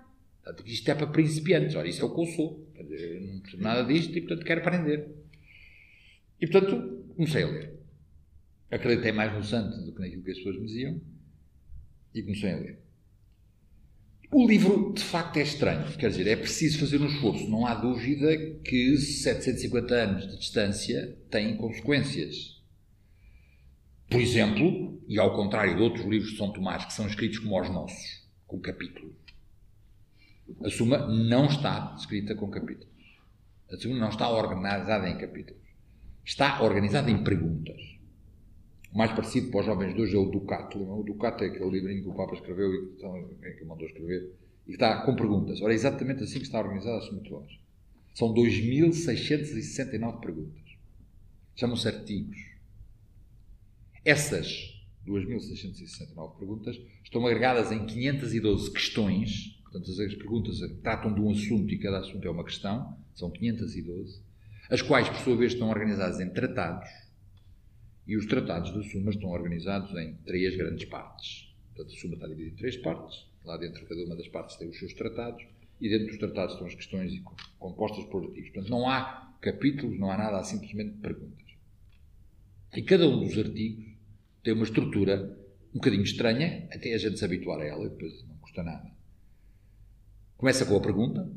Portanto, 0.44 0.68
isto 0.68 0.88
é 0.88 0.94
para 0.94 1.08
principiantes. 1.08 1.76
Ora, 1.76 1.88
isso 1.88 2.04
é 2.04 2.06
o 2.06 2.14
que 2.14 2.22
eu 2.22 2.26
sou. 2.28 2.72
Eu 2.76 3.22
não 3.22 3.40
percebo 3.40 3.64
nada 3.64 3.84
disto 3.92 4.16
e, 4.16 4.22
portanto, 4.22 4.46
quero 4.46 4.62
aprender. 4.62 5.10
E, 6.40 6.46
portanto, 6.46 7.06
comecei 7.16 7.42
a 7.42 7.48
ler. 7.48 7.74
Acreditei 8.70 9.12
mais 9.12 9.34
no 9.34 9.44
santo 9.44 9.84
do 9.84 9.96
que 9.96 10.00
naquilo 10.00 10.22
que 10.22 10.30
as 10.30 10.38
pessoas 10.38 10.58
me 10.58 10.68
diziam 10.68 11.02
e 12.14 12.22
comecei 12.22 12.54
a 12.54 12.58
ler. 12.58 12.80
O 14.34 14.48
livro, 14.48 14.94
de 14.94 15.04
facto, 15.04 15.36
é 15.38 15.42
estranho. 15.42 15.92
Quer 15.98 16.10
dizer, 16.10 16.26
é 16.26 16.38
preciso 16.38 16.80
fazer 16.80 17.02
um 17.02 17.08
esforço. 17.08 17.50
Não 17.50 17.66
há 17.66 17.74
dúvida 17.76 18.30
que 18.64 18.96
750 18.96 19.94
anos 19.94 20.28
de 20.28 20.38
distância 20.38 21.18
têm 21.30 21.58
consequências. 21.58 22.62
Por 24.10 24.22
exemplo, 24.22 25.04
e 25.06 25.20
ao 25.20 25.36
contrário 25.36 25.76
de 25.76 25.82
outros 25.82 26.06
livros 26.06 26.32
de 26.32 26.38
São 26.38 26.54
Tomás 26.54 26.86
que 26.86 26.94
são 26.94 27.08
escritos 27.08 27.40
como 27.40 27.60
os 27.60 27.70
nossos, 27.70 28.26
com 28.48 28.58
capítulos, 28.62 29.16
a 30.64 30.70
Suma 30.70 31.08
não 31.08 31.48
está 31.48 31.94
escrita 31.98 32.34
com 32.34 32.50
capítulos. 32.50 32.88
A 33.70 33.76
Suma 33.76 33.98
não 33.98 34.10
está 34.10 34.30
organizada 34.30 35.10
em 35.10 35.18
capítulos. 35.18 35.62
Está 36.24 36.62
organizada 36.62 37.12
em 37.12 37.22
perguntas. 37.22 37.82
O 38.94 38.98
mais 38.98 39.12
parecido 39.12 39.50
para 39.50 39.62
os 39.62 39.66
jovens 39.66 39.96
de 39.96 40.02
hoje 40.02 40.16
é 40.16 40.20
o 40.20 40.26
Ducato. 40.26 40.78
O 40.78 41.04
Ducato 41.04 41.46
é 41.46 41.48
aquele 41.48 41.70
livrinho 41.70 42.04
que 42.04 42.10
o 42.10 42.14
Papa 42.14 42.34
escreveu 42.34 42.74
e 42.74 42.88
que, 42.98 43.06
é 43.46 43.52
que 43.52 43.64
mandou 43.64 43.88
escrever 43.88 44.34
e 44.68 44.74
está 44.74 45.06
com 45.06 45.16
perguntas. 45.16 45.62
Ora, 45.62 45.72
é 45.72 45.76
exatamente 45.76 46.24
assim 46.24 46.40
que 46.40 46.46
está 46.46 46.60
organizada 46.60 46.98
a 46.98 47.02
Somatologia. 47.02 47.60
São 48.14 48.34
2.669 48.34 50.20
perguntas. 50.20 50.62
Chamam-se 51.56 51.88
artigos. 51.88 52.38
Essas 54.04 54.48
2.669 55.08 56.38
perguntas 56.38 56.78
estão 57.02 57.26
agregadas 57.26 57.72
em 57.72 57.86
512 57.86 58.72
questões. 58.72 59.58
Portanto, 59.64 59.90
as 59.90 60.16
perguntas 60.16 60.60
tratam 60.84 61.14
de 61.14 61.22
um 61.22 61.30
assunto 61.30 61.74
e 61.74 61.80
cada 61.80 62.00
assunto 62.00 62.28
é 62.28 62.32
uma 62.32 62.44
questão. 62.44 62.98
São 63.16 63.32
512. 63.32 64.22
As 64.70 64.82
quais, 64.82 65.08
por 65.08 65.18
sua 65.20 65.38
vez, 65.38 65.54
estão 65.54 65.70
organizadas 65.70 66.20
em 66.20 66.30
tratados 66.30 66.90
e 68.12 68.18
os 68.18 68.26
tratados 68.26 68.74
da 68.74 68.84
Suma 68.84 69.10
estão 69.10 69.30
organizados 69.30 69.96
em 69.96 70.16
três 70.26 70.58
grandes 70.58 70.84
partes. 70.84 71.50
Portanto, 71.74 71.96
a 71.96 71.98
Suma 71.98 72.16
está 72.16 72.28
dividida 72.28 72.56
em 72.56 72.58
três 72.58 72.76
partes. 72.76 73.26
Lá 73.46 73.56
dentro, 73.56 73.86
cada 73.86 74.04
uma 74.04 74.18
das 74.18 74.28
partes 74.28 74.58
tem 74.58 74.68
os 74.68 74.78
seus 74.78 74.94
tratados. 74.94 75.42
E 75.80 75.88
dentro 75.88 76.08
dos 76.08 76.18
tratados 76.18 76.56
estão 76.56 76.68
as 76.68 76.76
questões 76.76 77.14
compostas 77.58 78.04
por 78.08 78.26
artigos. 78.26 78.50
Portanto, 78.50 78.70
não 78.70 78.90
há 78.90 79.34
capítulos, 79.40 79.98
não 79.98 80.12
há 80.12 80.18
nada, 80.18 80.40
há 80.40 80.44
simplesmente 80.44 80.98
perguntas. 80.98 81.48
E 82.76 82.82
cada 82.82 83.08
um 83.08 83.22
dos 83.22 83.38
artigos 83.38 83.86
tem 84.44 84.56
uma 84.56 84.66
estrutura 84.66 85.38
um 85.74 85.76
bocadinho 85.76 86.04
estranha, 86.04 86.68
até 86.70 86.94
a 86.94 86.98
gente 86.98 87.18
se 87.18 87.24
habituar 87.24 87.62
a 87.62 87.66
ela, 87.66 87.88
depois 87.88 88.28
não 88.28 88.36
custa 88.40 88.62
nada. 88.62 88.92
Começa 90.36 90.66
com 90.66 90.76
a 90.76 90.82
pergunta, 90.82 91.32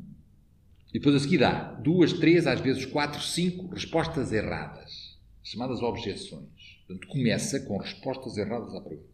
e 0.89 0.99
depois 0.99 1.15
a 1.15 1.19
seguir 1.19 1.37
dá 1.37 1.71
duas, 1.71 2.11
três, 2.11 2.45
às 2.45 2.59
vezes 2.59 2.85
quatro, 2.85 3.21
cinco 3.21 3.67
respostas 3.67 4.33
erradas, 4.33 5.04
chamadas 5.45 5.81
objeções. 5.83 6.81
Portanto, 6.87 7.07
começa 7.07 7.59
com 7.61 7.77
respostas 7.77 8.35
erradas 8.35 8.73
à 8.73 8.81
pergunta. 8.81 9.13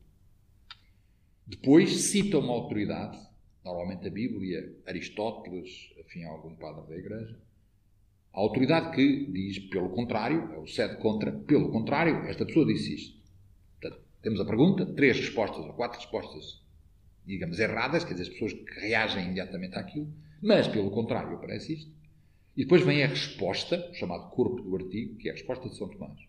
Depois 1.45 1.89
cita 2.03 2.39
uma 2.39 2.53
autoridade, 2.53 3.19
normalmente 3.63 4.07
a 4.07 4.09
Bíblia, 4.09 4.73
Aristóteles, 4.87 5.93
afim 5.99 6.23
algum 6.23 6.55
padre 6.55 6.87
da 6.87 6.97
Igreja. 6.97 7.37
A 8.33 8.39
autoridade 8.39 8.95
que 8.95 9.25
diz, 9.29 9.59
pelo 9.59 9.89
contrário, 9.89 10.53
é 10.53 10.57
o 10.57 10.65
sede 10.65 10.95
contra, 10.97 11.33
pelo 11.33 11.69
contrário, 11.69 12.15
esta 12.27 12.45
pessoa 12.45 12.65
disse 12.65 12.95
isto. 12.95 13.21
Portanto, 13.79 14.01
temos 14.21 14.39
a 14.39 14.45
pergunta, 14.45 14.85
três 14.85 15.17
respostas 15.17 15.65
ou 15.65 15.73
quatro 15.73 15.99
respostas, 15.99 16.63
digamos, 17.25 17.59
erradas, 17.59 18.05
quer 18.05 18.13
dizer, 18.13 18.23
as 18.23 18.29
pessoas 18.29 18.53
que 18.53 18.79
reagem 18.79 19.25
imediatamente 19.25 19.75
àquilo, 19.75 20.07
mas, 20.41 20.65
pelo 20.69 20.89
contrário, 20.91 21.35
aparece 21.35 21.73
isto. 21.73 21.91
E 22.55 22.63
depois 22.63 22.83
vem 22.83 23.03
a 23.03 23.07
resposta, 23.07 23.89
chamado 23.93 24.29
corpo 24.29 24.61
do 24.61 24.75
artigo, 24.75 25.15
que 25.17 25.29
é 25.29 25.31
a 25.31 25.35
resposta 25.35 25.69
de 25.69 25.75
São 25.77 25.87
Tomás. 25.87 26.19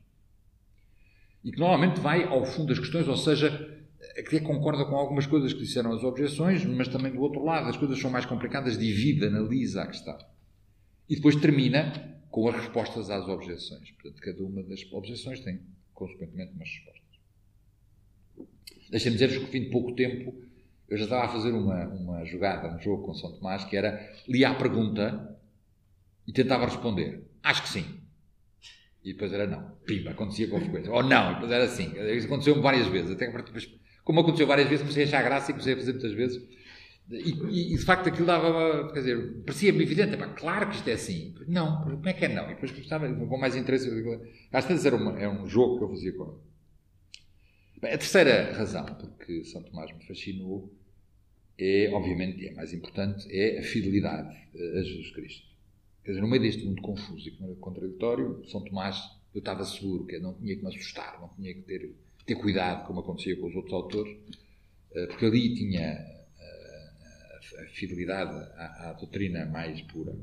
E 1.44 1.50
que 1.50 1.58
normalmente 1.58 2.00
vai 2.00 2.24
ao 2.24 2.44
fundo 2.44 2.68
das 2.68 2.78
questões, 2.78 3.08
ou 3.08 3.16
seja, 3.16 3.82
até 4.16 4.40
concorda 4.40 4.84
com 4.84 4.94
algumas 4.94 5.26
coisas 5.26 5.52
que 5.52 5.60
disseram 5.60 5.92
as 5.92 6.04
objeções, 6.04 6.64
mas 6.64 6.88
também 6.88 7.12
do 7.12 7.20
outro 7.20 7.44
lado, 7.44 7.68
as 7.68 7.76
coisas 7.76 7.98
são 7.98 8.10
mais 8.10 8.24
complicadas, 8.24 8.78
divide, 8.78 9.26
analisa 9.26 9.82
a 9.82 9.86
questão. 9.86 10.16
E 11.08 11.16
depois 11.16 11.34
termina 11.36 12.20
com 12.30 12.48
as 12.48 12.54
respostas 12.54 13.10
às 13.10 13.28
objeções. 13.28 13.90
Portanto, 13.90 14.20
cada 14.20 14.42
uma 14.44 14.62
das 14.62 14.90
objeções 14.92 15.40
tem, 15.40 15.60
consequentemente, 15.92 16.52
umas 16.52 16.68
respostas. 16.68 17.02
Deixem-me 18.90 19.16
dizer-vos 19.16 19.44
que, 19.44 19.50
fim 19.50 19.64
de 19.64 19.70
pouco 19.70 19.94
tempo, 19.94 20.34
eu 20.88 20.96
já 20.96 21.04
estava 21.04 21.24
a 21.24 21.28
fazer 21.28 21.52
uma, 21.52 21.86
uma 21.88 22.24
jogada, 22.24 22.76
um 22.76 22.80
jogo 22.80 23.04
com 23.04 23.14
São 23.14 23.32
Tomás, 23.32 23.64
que 23.64 23.76
era 23.76 24.14
lia 24.28 24.50
a 24.50 24.54
pergunta 24.54 25.38
e 26.32 26.34
tentava 26.34 26.64
responder. 26.64 27.22
Acho 27.42 27.62
que 27.62 27.68
sim. 27.68 27.84
E 29.04 29.12
depois 29.12 29.32
era 29.32 29.46
não. 29.46 29.76
Pimba, 29.84 30.12
acontecia 30.12 30.48
com 30.48 30.58
frequência. 30.58 30.90
Ou 30.90 31.02
não, 31.02 31.32
e 31.32 31.34
depois 31.34 31.52
era 31.52 31.68
sim. 31.68 31.92
Isso 32.16 32.26
aconteceu 32.26 32.60
várias 32.62 32.86
vezes. 32.86 33.10
Até 33.10 33.26
que 33.26 33.80
como 34.02 34.20
aconteceu 34.20 34.46
várias 34.46 34.68
vezes, 34.68 34.82
comecei 34.82 35.04
a 35.04 35.06
achar 35.06 35.22
graça 35.22 35.50
e 35.50 35.54
comecei 35.54 35.74
a 35.74 35.76
fazer 35.76 35.92
muitas 35.92 36.12
vezes. 36.12 36.42
E, 37.10 37.74
e, 37.74 37.76
de 37.76 37.84
facto 37.84 38.08
aquilo 38.08 38.26
dava, 38.26 38.90
quer 38.92 39.00
dizer, 39.00 39.42
parecia-me 39.44 39.82
evidente, 39.82 40.16
pá, 40.16 40.28
claro 40.28 40.70
que 40.70 40.76
isto 40.76 40.88
é 40.88 40.94
assim. 40.94 41.34
Não, 41.46 41.82
como 41.82 42.08
é 42.08 42.12
que 42.14 42.24
é 42.24 42.28
não? 42.28 42.44
E 42.46 42.54
depois 42.54 42.70
gostava, 42.70 43.12
com 43.12 43.36
mais 43.36 43.54
interesse, 43.54 43.90
às 44.50 44.64
vezes 44.64 44.86
era, 44.86 44.96
uma, 44.96 45.20
era 45.20 45.30
um 45.30 45.46
jogo 45.46 45.78
que 45.78 45.84
eu 45.84 45.88
fazia 45.90 46.12
com 46.16 46.40
Bem, 47.82 47.92
a 47.92 47.98
terceira 47.98 48.52
razão 48.52 48.86
porque 48.86 49.44
São 49.44 49.62
Tomás 49.62 49.92
me 49.92 50.06
fascinou 50.06 50.72
é, 51.58 51.90
obviamente, 51.92 52.46
é 52.46 52.54
mais 52.54 52.72
importante, 52.72 53.26
é 53.30 53.58
a 53.58 53.62
fidelidade 53.62 54.34
a 54.54 54.82
Jesus 54.82 55.10
Cristo. 55.10 55.51
Quer 56.04 56.10
dizer, 56.10 56.20
no 56.20 56.28
meio 56.28 56.42
deste 56.42 56.64
mundo 56.64 56.82
confuso 56.82 57.28
e 57.28 57.56
contraditório, 57.56 58.44
São 58.48 58.62
Tomás, 58.62 58.98
eu 59.34 59.38
estava 59.38 59.64
seguro 59.64 60.04
que 60.04 60.18
não 60.18 60.34
tinha 60.34 60.56
que 60.56 60.62
me 60.62 60.68
assustar, 60.68 61.20
não 61.20 61.28
tinha 61.36 61.54
que 61.54 61.62
ter 61.62 61.94
ter 62.24 62.36
cuidado, 62.36 62.86
como 62.86 63.00
acontecia 63.00 63.36
com 63.36 63.48
os 63.48 63.54
outros 63.54 63.74
autores, 63.74 64.16
eh, 64.94 65.06
porque 65.06 65.26
ali 65.26 65.54
tinha 65.54 65.80
eh, 65.80 66.90
a 67.60 67.66
fidelidade 67.74 68.32
à, 68.56 68.90
à 68.90 68.92
doutrina 68.92 69.44
mais 69.46 69.80
pura. 69.82 70.14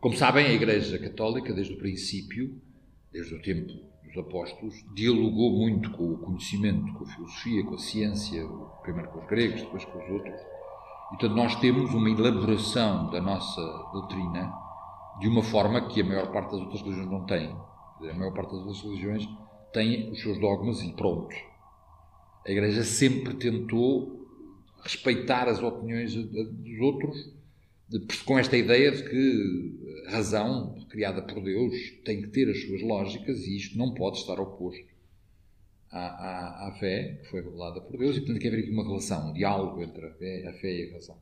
Como 0.00 0.16
sabem, 0.16 0.46
a 0.46 0.52
Igreja 0.52 0.98
Católica, 0.98 1.52
desde 1.52 1.74
o 1.74 1.78
princípio, 1.78 2.60
desde 3.12 3.34
o 3.34 3.42
tempo 3.42 3.72
dos 4.04 4.16
apóstolos, 4.16 4.74
dialogou 4.94 5.58
muito 5.58 5.90
com 5.90 6.12
o 6.12 6.18
conhecimento, 6.18 6.92
com 6.94 7.04
a 7.04 7.08
filosofia, 7.08 7.64
com 7.64 7.74
a 7.74 7.78
ciência, 7.78 8.46
primeiro 8.82 9.10
com 9.10 9.18
os 9.20 9.26
gregos, 9.26 9.60
depois 9.60 9.84
com 9.84 9.98
os 9.98 10.10
outros. 10.10 10.40
Portanto, 11.08 11.34
nós 11.34 11.54
temos 11.56 11.94
uma 11.94 12.10
elaboração 12.10 13.10
da 13.10 13.20
nossa 13.20 13.60
doutrina 13.92 14.52
de 15.20 15.26
uma 15.26 15.42
forma 15.42 15.88
que 15.88 16.02
a 16.02 16.04
maior 16.04 16.30
parte 16.30 16.52
das 16.52 16.60
outras 16.60 16.82
religiões 16.82 17.10
não 17.10 17.24
tem. 17.24 17.56
A 18.10 18.14
maior 18.14 18.32
parte 18.32 18.50
das 18.52 18.60
outras 18.60 18.82
religiões 18.82 19.28
tem 19.72 20.10
os 20.10 20.20
seus 20.20 20.38
dogmas 20.38 20.82
e 20.82 20.92
pronto. 20.92 21.34
A 22.46 22.50
Igreja 22.50 22.84
sempre 22.84 23.34
tentou 23.34 24.26
respeitar 24.82 25.48
as 25.48 25.62
opiniões 25.62 26.14
dos 26.14 26.80
outros, 26.80 27.32
com 28.24 28.38
esta 28.38 28.56
ideia 28.56 28.92
de 28.92 29.02
que 29.02 30.04
a 30.08 30.12
razão 30.12 30.76
criada 30.90 31.22
por 31.22 31.42
Deus 31.42 31.74
tem 32.04 32.22
que 32.22 32.28
ter 32.28 32.48
as 32.50 32.62
suas 32.62 32.82
lógicas 32.82 33.38
e 33.46 33.56
isto 33.56 33.76
não 33.78 33.94
pode 33.94 34.18
estar 34.18 34.38
oposto 34.38 34.87
à, 35.90 35.98
à, 35.98 36.68
à 36.68 36.72
fé 36.72 37.18
que 37.22 37.28
foi 37.28 37.42
revelada 37.42 37.80
por 37.80 37.96
Deus 37.98 38.16
e, 38.16 38.20
portanto, 38.20 38.34
tem 38.34 38.42
que 38.42 38.48
haver 38.48 38.64
aqui 38.64 38.70
uma 38.70 38.84
relação, 38.84 39.30
um 39.30 39.32
diálogo 39.32 39.82
entre 39.82 40.06
a 40.06 40.10
fé, 40.14 40.46
a 40.46 40.52
fé 40.54 40.72
e 40.72 40.90
a 40.90 40.94
razão. 40.94 41.18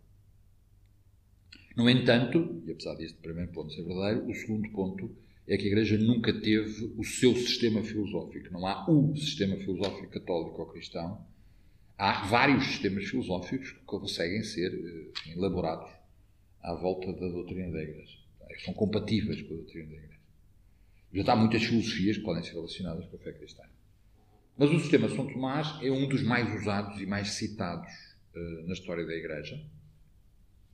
No 1.77 1.91
entanto, 1.91 2.63
e 2.67 2.73
apesar 2.73 2.95
deste 2.95 3.19
primeiro 3.19 3.53
ponto 3.53 3.73
ser 3.73 3.83
verdadeiro, 3.83 4.29
o 4.29 4.35
segundo 4.35 4.71
ponto 4.71 5.15
é 5.47 5.57
que 5.57 5.65
a 5.65 5.67
Igreja 5.67 5.99
nunca 5.99 6.33
teve 6.33 6.93
o 6.97 7.05
seu 7.05 7.35
sistema 7.37 7.83
filosófico. 7.83 8.53
Não 8.53 8.67
há 8.67 8.91
um 8.91 9.15
sistema 9.15 9.57
filosófico 9.57 10.11
católico 10.11 10.61
ou 10.61 10.67
cristão. 10.67 11.25
Há 11.97 12.27
vários 12.27 12.65
sistemas 12.67 13.05
filosóficos 13.05 13.73
que 13.73 13.85
conseguem 13.85 14.43
ser 14.43 14.73
enfim, 14.75 15.33
elaborados 15.33 15.91
à 16.63 16.75
volta 16.75 17.13
da 17.13 17.29
doutrina 17.29 17.71
da 17.71 17.83
Igreja. 17.83 18.19
São 18.65 18.75
compatíveis 18.75 19.43
com 19.43 19.55
a 19.55 19.57
doutrina 19.59 19.87
da 19.91 19.97
Igreja. 19.97 20.17
Já 21.13 21.33
há 21.33 21.37
muitas 21.37 21.63
filosofias 21.63 22.17
que 22.17 22.25
podem 22.25 22.43
ser 22.43 22.55
relacionadas 22.55 23.07
com 23.07 23.17
a 23.17 23.21
fé 23.21 23.33
cristã. 23.33 23.63
Mas 24.59 24.71
o 24.71 24.79
sistema 24.81 25.09
São 25.09 25.27
Tomás 25.27 25.79
é 25.83 25.91
um 25.91 26.09
dos 26.09 26.23
mais 26.23 26.55
usados 26.61 27.01
e 27.01 27.07
mais 27.07 27.31
citados 27.31 27.93
uh, 28.35 28.67
na 28.67 28.73
história 28.73 29.05
da 29.07 29.15
Igreja. 29.15 29.61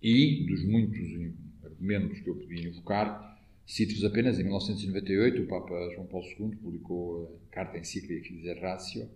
E 0.01 0.47
dos 0.47 0.65
muitos 0.65 1.35
argumentos 1.65 2.21
que 2.21 2.29
eu 2.29 2.37
podia 2.37 2.69
invocar, 2.69 3.33
Cito-vos 3.67 4.05
apenas, 4.05 4.39
em 4.39 4.43
1998, 4.43 5.43
o 5.43 5.47
Papa 5.47 5.75
João 5.95 6.07
Paulo 6.07 6.27
II 6.27 6.57
publicou 6.57 7.41
a 7.51 7.55
carta 7.55 7.79
encíclica 7.79 8.29
Fides 8.29 8.61
Ratio, 8.61 9.09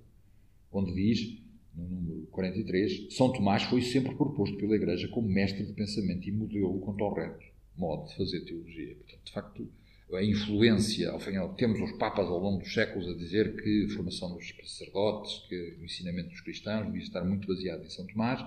onde 0.72 0.94
diz, 0.94 1.42
no 1.74 1.88
número 1.88 2.26
43, 2.30 3.14
São 3.14 3.32
Tomás 3.32 3.64
foi 3.64 3.82
sempre 3.82 4.14
proposto 4.14 4.56
pela 4.56 4.76
Igreja 4.76 5.08
como 5.08 5.28
mestre 5.28 5.64
de 5.64 5.72
pensamento 5.72 6.28
e 6.28 6.32
modelo 6.32 6.78
quanto 6.80 7.04
ao 7.04 7.12
reto 7.12 7.44
modo 7.76 8.08
de 8.08 8.16
fazer 8.16 8.40
teologia. 8.46 8.94
Portanto, 8.94 9.20
de 9.24 9.32
facto, 9.32 9.68
a 10.14 10.22
influência, 10.22 11.10
ao 11.10 11.18
final, 11.18 11.54
temos 11.54 11.80
os 11.80 11.92
papas 11.98 12.26
ao 12.26 12.38
longo 12.38 12.60
dos 12.60 12.72
séculos 12.72 13.08
a 13.08 13.14
dizer 13.14 13.60
que 13.60 13.86
a 13.86 13.94
formação 13.94 14.34
dos 14.34 14.48
sacerdotes, 14.62 15.46
que 15.48 15.76
o 15.80 15.84
ensinamento 15.84 16.30
dos 16.30 16.40
cristãos 16.40 16.86
devia 16.86 17.02
estar 17.02 17.24
muito 17.24 17.48
baseado 17.48 17.84
em 17.84 17.90
São 17.90 18.06
Tomás. 18.06 18.44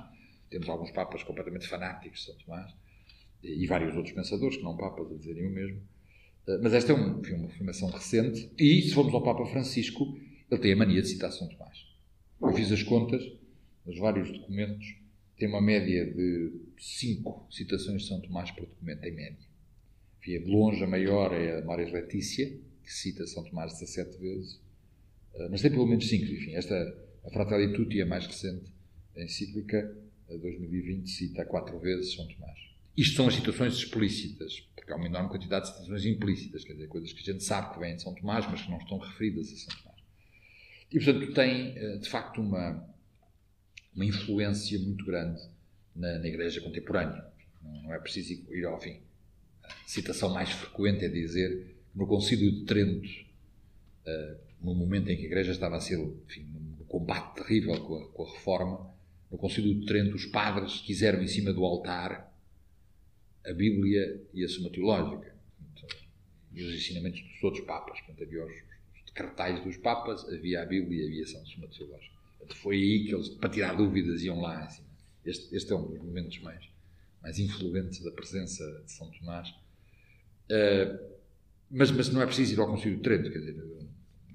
Temos 0.50 0.70
alguns 0.70 0.92
papas 0.92 1.22
completamente 1.24 1.68
fanáticos 1.68 2.20
de 2.20 2.26
São 2.26 2.36
Tomás 2.38 2.74
e 3.44 3.66
vários 3.68 3.96
outros 3.96 4.14
pensadores, 4.14 4.58
que 4.58 4.64
não 4.64 4.76
papas, 4.78 5.12
a 5.12 5.16
dizerem 5.16 5.48
o 5.48 5.50
mesmo. 5.50 5.82
Eh, 6.48 6.60
mas 6.62 6.74
esta 6.74 6.94
é 6.94 6.96
enfim, 6.96 7.34
uma 7.34 7.48
afirmação 7.48 7.90
recente. 7.90 8.50
E, 8.58 8.82
se 8.82 8.94
formos 8.94 9.14
ao 9.14 9.24
Papa 9.24 9.46
Francisco, 9.46 10.18
ele 10.50 10.62
tem 10.62 10.74
a 10.74 10.76
mania 10.76 11.02
de 11.02 11.08
citar 11.08 11.32
São 11.32 11.48
Tomás. 11.48 11.78
Eu 12.42 12.54
fiz 12.54 12.72
as 12.72 12.84
contas, 12.84 13.22
nos 13.86 13.98
vários 13.98 14.32
documentos, 14.32 14.96
tem 15.38 15.48
uma 15.48 15.62
média 15.62 16.06
de 16.06 16.54
cinco 16.78 17.48
citações 17.52 18.04
de 18.04 18.08
São 18.08 18.22
Tomás 18.22 18.52
por 18.52 18.66
documento, 18.66 19.04
em 19.06 19.16
média. 19.16 19.49
Enfim, 20.30 20.36
a 20.36 20.40
de 20.40 20.52
longe 20.52 20.84
a 20.84 20.88
maior 20.88 21.34
é 21.34 21.60
a 21.60 21.66
Maria 21.66 21.92
Letícia, 21.92 22.46
que 22.84 22.94
cita 22.94 23.26
São 23.26 23.44
Tomás 23.44 23.74
17 23.74 24.18
vezes. 24.20 24.62
Eh, 25.34 25.48
mas 25.50 25.62
tem 25.62 25.72
pelo 25.72 25.88
menos 25.88 26.08
cinco. 26.08 26.26
Enfim, 26.26 26.54
esta, 26.54 26.76
a 27.26 27.30
Fratelli 27.32 27.74
Tutti, 27.74 28.02
a 28.02 28.06
mais 28.06 28.28
recente, 28.28 28.72
encíclica, 29.18 29.98
a 30.30 30.38
2020, 30.38 31.10
cita 31.10 31.46
quatro 31.46 31.80
vezes 31.80 32.14
São 32.14 32.28
Tomás. 32.28 32.60
Isto 32.96 33.16
são 33.16 33.28
as 33.28 33.36
situações 33.36 33.74
explícitas, 33.74 34.60
porque 34.76 34.92
há 34.92 34.96
uma 34.96 35.08
enorme 35.08 35.30
quantidade 35.30 35.66
de 35.66 35.72
situações 35.72 36.06
implícitas, 36.06 36.64
quer 36.64 36.74
dizer, 36.74 36.88
coisas 36.88 37.14
que 37.14 37.22
a 37.22 37.34
gente 37.34 37.44
sabe 37.44 37.74
que 37.74 37.80
vêm 37.80 37.96
de 37.96 38.02
São 38.02 38.14
Tomás, 38.14 38.46
mas 38.50 38.62
que 38.62 38.70
não 38.70 38.78
estão 38.78 38.98
referidas 38.98 39.52
a 39.52 39.56
São 39.56 39.82
Tomás. 39.82 40.00
E, 40.92 41.00
portanto, 41.00 41.34
tem, 41.34 41.78
eh, 41.78 41.98
de 41.98 42.10
facto, 42.10 42.42
uma, 42.42 42.88
uma 43.96 44.06
influência 44.06 44.78
muito 44.80 45.06
grande 45.06 45.42
na, 45.96 46.20
na 46.20 46.28
Igreja 46.28 46.62
contemporânea. 46.62 47.26
Não, 47.62 47.94
é 47.94 48.00
preciso 48.00 48.34
ir 48.54 48.66
ao 48.66 48.80
fim. 48.80 49.09
Citação 49.86 50.30
mais 50.30 50.50
frequente 50.52 51.06
é 51.06 51.08
dizer 51.08 51.66
que 51.92 51.98
no 51.98 52.08
Concílio 52.08 52.52
de 52.52 52.66
Trento, 52.66 53.10
uh, 54.06 54.38
no 54.62 54.76
momento 54.76 55.10
em 55.10 55.16
que 55.16 55.24
a 55.24 55.26
Igreja 55.26 55.52
estava 55.52 55.78
a 55.78 55.82
ser, 55.82 55.98
enfim, 56.28 56.44
num 56.44 56.86
combate 56.86 57.36
terrível 57.36 57.80
com 57.82 57.96
a, 57.96 58.08
com 58.10 58.24
a 58.24 58.32
Reforma, 58.32 58.94
no 59.32 59.38
Concílio 59.38 59.74
de 59.80 59.86
Trento, 59.86 60.16
os 60.16 60.26
padres 60.26 60.80
quiseram, 60.82 61.22
em 61.22 61.28
cima 61.28 61.54
do 61.54 61.64
altar, 61.64 62.34
a 63.46 63.54
Bíblia 63.54 64.22
e 64.34 64.44
a 64.44 64.48
Suma 64.48 64.70
Teológica 64.70 65.34
e 66.54 66.64
os 66.64 66.74
ensinamentos 66.74 67.22
dos 67.22 67.44
outros 67.44 67.66
Papas. 67.66 68.00
Portanto, 68.02 68.24
havia 68.24 68.46
os, 68.46 68.54
os 68.54 69.64
dos 69.64 69.78
Papas, 69.78 70.24
havia 70.30 70.62
a 70.62 70.66
Bíblia 70.66 71.04
e 71.04 71.08
havia 71.08 71.24
a 71.24 71.46
Suma 71.46 71.68
Teológica. 71.68 72.16
Portanto, 72.38 72.58
foi 72.58 72.76
aí 72.76 73.06
que 73.06 73.14
eles, 73.14 73.30
para 73.30 73.50
tirar 73.50 73.76
dúvidas, 73.76 74.24
iam 74.24 74.40
lá. 74.40 74.64
Assim. 74.64 74.84
Este, 75.26 75.56
este 75.56 75.72
é 75.72 75.76
um 75.76 75.88
dos 75.88 76.02
momentos 76.02 76.40
mais, 76.40 76.66
mais 77.22 77.40
influentes 77.40 78.04
da 78.04 78.12
presença 78.12 78.64
de 78.86 78.92
São 78.92 79.10
Tomás. 79.12 79.50
Uh, 80.50 81.20
mas, 81.70 81.92
mas 81.92 82.10
não 82.10 82.22
é 82.22 82.26
preciso 82.26 82.54
ir 82.54 82.60
ao 82.60 82.68
Concílio 82.68 82.98
de 82.98 83.04
Trento, 83.04 83.32
quer 83.32 83.40
dizer, 83.40 83.56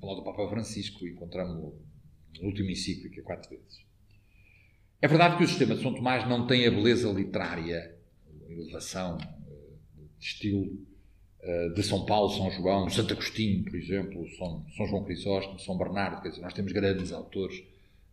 falar 0.01 0.15
do 0.15 0.23
Papa 0.23 0.49
Francisco, 0.49 1.07
encontramos-lo 1.07 1.77
no 2.41 2.47
último 2.47 2.71
encíclica 2.71 3.23
quatro 3.23 3.51
vezes. 3.51 3.85
É 5.01 5.09
verdade 5.09 5.37
que 5.37 5.45
o 5.45 5.49
sistema 5.49 5.75
de 5.75 5.83
São 5.83 5.95
Tomás 5.95 6.29
não 6.29 6.47
tem 6.47 6.67
a 6.67 6.71
beleza 6.71 7.11
literária, 7.11 7.97
a 8.49 8.53
elevação 8.53 9.19
eh, 9.21 10.03
de 10.19 10.25
estilo 10.25 10.79
eh, 11.41 11.69
de 11.71 11.83
São 11.83 12.07
Paulo, 12.07 12.31
São 12.31 12.51
João, 12.51 12.89
Santo 12.89 13.13
Agostinho, 13.13 13.65
por 13.65 13.75
exemplo, 13.75 14.27
São, 14.37 14.65
São 14.77 14.87
João 14.87 15.05
Crisóstomo, 15.05 15.59
São 15.59 15.77
Bernardo, 15.77 16.23
quer 16.23 16.31
dizer, 16.31 16.43
nós 16.43 16.55
temos 16.55 16.73
grandes 16.73 17.13
autores 17.13 17.63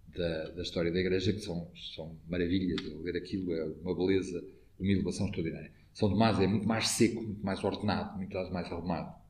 da, 0.08 0.50
da 0.50 0.62
história 0.62 0.92
da 0.92 1.00
Igreja 1.00 1.32
que 1.32 1.40
são, 1.40 1.70
são 1.96 2.18
maravilhas, 2.28 2.82
ler 3.02 3.16
aquilo 3.16 3.54
é 3.54 3.64
uma 3.82 3.96
beleza, 3.96 4.44
uma 4.82 4.92
elevação 4.92 5.26
extraordinária. 5.28 5.72
São 5.94 6.10
Tomás 6.10 6.40
é 6.40 6.48
muito 6.48 6.68
mais 6.68 6.88
seco, 6.88 7.22
muito 7.22 7.46
mais 7.46 7.64
ordenado, 7.64 8.18
muito 8.18 8.36
mais 8.52 8.72
arrumado. 8.72 9.22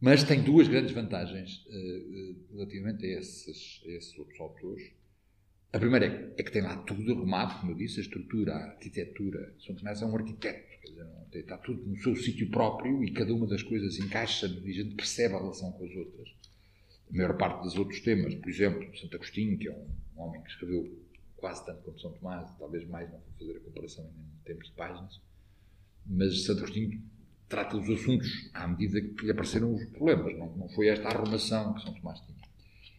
Mas 0.00 0.22
tem 0.22 0.42
duas 0.42 0.68
grandes 0.68 0.92
vantagens 0.92 1.64
uh, 1.66 2.54
relativamente 2.54 3.04
a 3.04 3.18
esses, 3.18 3.82
a 3.84 3.90
esses 3.90 4.16
outros 4.18 4.40
autores. 4.40 4.92
A 5.72 5.78
primeira 5.78 6.06
é, 6.06 6.34
é, 6.38 6.42
que 6.42 6.52
tem 6.52 6.62
lá 6.62 6.76
tudo 6.78 7.12
arrumado, 7.12 7.60
como 7.60 7.72
eu 7.72 7.76
disse, 7.76 7.98
a 7.98 8.02
estrutura, 8.02 8.54
a 8.54 8.64
arquitetura. 8.70 9.54
São 9.58 9.74
Tomás 9.74 10.00
é 10.00 10.06
um 10.06 10.16
arquiteto, 10.16 10.80
quer 10.80 10.88
dizer, 10.88 11.06
está 11.34 11.58
tudo 11.58 11.84
no 11.84 11.96
seu 11.96 12.14
sítio 12.14 12.48
próprio 12.48 13.02
e 13.02 13.10
cada 13.10 13.34
uma 13.34 13.46
das 13.46 13.62
coisas 13.62 13.98
encaixa 13.98 14.46
e 14.46 14.70
a 14.70 14.72
gente 14.72 14.94
percebe 14.94 15.34
a 15.34 15.38
relação 15.38 15.72
com 15.72 15.84
as 15.84 15.94
outras. 15.96 16.28
A 17.10 17.16
maior 17.16 17.36
parte 17.36 17.62
dos 17.62 17.76
outros 17.76 18.00
temas, 18.00 18.34
por 18.36 18.48
exemplo, 18.48 18.96
Santo 18.96 19.16
Agostinho, 19.16 19.58
que 19.58 19.68
é 19.68 19.72
um, 19.72 19.88
um 20.16 20.20
homem 20.20 20.42
que 20.42 20.50
escreveu 20.50 21.07
quase 21.38 21.64
tanto 21.64 21.82
quanto 21.82 22.00
São 22.00 22.12
Tomás, 22.12 22.50
talvez 22.58 22.86
mais, 22.86 23.10
não 23.10 23.18
vou 23.18 23.32
fazer 23.38 23.56
a 23.56 23.60
comparação 23.60 24.04
em 24.04 24.44
termos 24.44 24.66
de 24.66 24.72
páginas, 24.72 25.20
mas 26.04 26.44
Santo 26.44 26.58
Agostinho 26.58 27.02
trata 27.48 27.76
os 27.76 27.88
assuntos 27.88 28.50
à 28.52 28.66
medida 28.68 29.00
que 29.00 29.24
lhe 29.24 29.30
apareceram 29.30 29.74
os 29.74 29.84
problemas, 29.86 30.36
não, 30.36 30.54
não 30.56 30.68
foi 30.68 30.88
esta 30.88 31.08
arrumação 31.08 31.74
que 31.74 31.82
São 31.82 31.94
Tomás 31.94 32.20
tinha. 32.20 32.38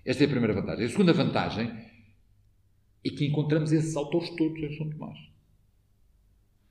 Esta 0.06 0.24
é 0.24 0.28
a 0.28 0.30
primeira 0.30 0.54
vantagem. 0.54 0.86
A 0.86 0.90
segunda 0.90 1.14
vantagem 1.14 1.68
é 3.06 3.10
que 3.10 3.26
encontramos 3.26 3.72
esses 3.72 3.96
autores 3.96 4.30
todos 4.32 4.58
em 4.64 4.76
São 4.78 4.90
Tomás. 4.90 5.18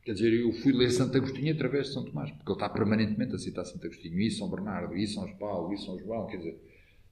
Quer 0.03 0.15
dizer, 0.15 0.33
eu 0.33 0.53
fui 0.55 0.73
ler 0.73 0.91
Santo 0.91 1.19
Agostinho 1.19 1.53
através 1.53 1.89
de 1.89 1.93
São 1.93 2.05
Tomás, 2.05 2.31
porque 2.31 2.51
ele 2.51 2.57
está 2.57 2.69
permanentemente 2.69 3.35
a 3.35 3.39
citar 3.39 3.65
Santo 3.67 3.87
Agostinho, 3.87 4.19
e 4.19 4.31
São 4.31 4.49
Bernardo, 4.49 4.97
e 4.97 5.07
São 5.07 5.31
Paulo, 5.37 5.73
e 5.73 5.79
São 5.79 5.99
João. 5.99 6.27
Quer 6.27 6.39
dizer, 6.39 6.61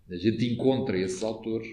a 0.08 0.16
gente 0.16 0.52
encontra 0.52 0.98
esses 0.98 1.22
autores 1.22 1.68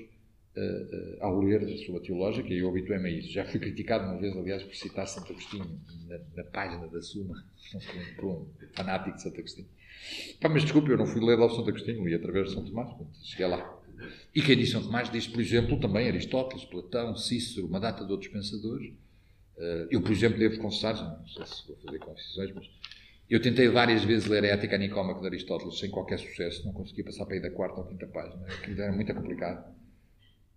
uh, 0.55 0.61
uh, 0.61 1.23
ao 1.23 1.39
ler 1.39 1.63
a 1.63 1.77
sua 1.85 2.01
teológica, 2.01 2.49
e 2.49 2.59
eu 2.59 2.69
habituei-me 2.69 3.09
a 3.09 3.11
isso. 3.11 3.31
Já 3.31 3.45
fui 3.45 3.59
criticado 3.59 4.05
uma 4.05 4.19
vez, 4.19 4.35
aliás, 4.35 4.63
por 4.63 4.75
citar 4.75 5.07
Santo 5.07 5.31
Agostinho 5.31 5.79
na, 6.07 6.19
na 6.35 6.43
página 6.43 6.87
da 6.87 7.01
Suma, 7.01 7.35
por 8.15 8.25
um 8.25 8.47
fanático 8.73 9.15
de 9.15 9.23
Santo 9.23 9.39
Agostinho. 9.39 9.67
Pá, 10.39 10.49
mas 10.49 10.63
desculpe, 10.63 10.91
eu 10.91 10.97
não 10.97 11.05
fui 11.05 11.23
ler 11.23 11.37
lá 11.37 11.45
o 11.45 11.49
Santo 11.49 11.69
Agostinho, 11.69 12.05
li 12.05 12.13
através 12.13 12.49
de 12.49 12.53
São 12.53 12.65
Tomás, 12.65 12.89
cheguei 13.23 13.47
lá. 13.47 13.79
E 14.35 14.41
quem 14.41 14.57
diz 14.57 14.71
São 14.71 14.81
Tomás 14.81 15.09
diz, 15.09 15.27
por 15.27 15.39
exemplo, 15.39 15.79
também 15.79 16.07
Aristóteles, 16.07 16.65
Platão, 16.65 17.15
Cícero, 17.15 17.67
uma 17.67 17.79
data 17.79 18.03
de 18.05 18.11
outros 18.11 18.31
pensadores, 18.31 18.93
eh, 19.57 19.87
eu, 19.91 20.01
por 20.01 20.11
exemplo, 20.11 20.39
devo 20.39 20.59
confessar, 20.59 20.93
não 20.95 21.27
sei 21.27 21.45
se 21.45 21.67
vou 21.67 21.77
fazer 21.77 21.99
confissões, 21.99 22.51
mas 22.53 22.69
eu 23.29 23.41
tentei 23.41 23.67
várias 23.69 24.03
vezes 24.03 24.27
ler 24.27 24.43
a 24.43 24.47
Ética 24.47 24.77
Nicómaca 24.77 25.21
de 25.21 25.27
Aristóteles 25.27 25.79
sem 25.79 25.89
qualquer 25.89 26.19
sucesso, 26.19 26.65
não 26.65 26.73
conseguia 26.73 27.05
passar 27.05 27.25
para 27.25 27.35
aí 27.35 27.41
da 27.41 27.51
quarta 27.51 27.79
ou 27.79 27.87
quinta 27.87 28.07
página, 28.07 28.45
aquilo 28.45 28.81
era 28.81 28.91
muito 28.91 29.13
complicado. 29.13 29.73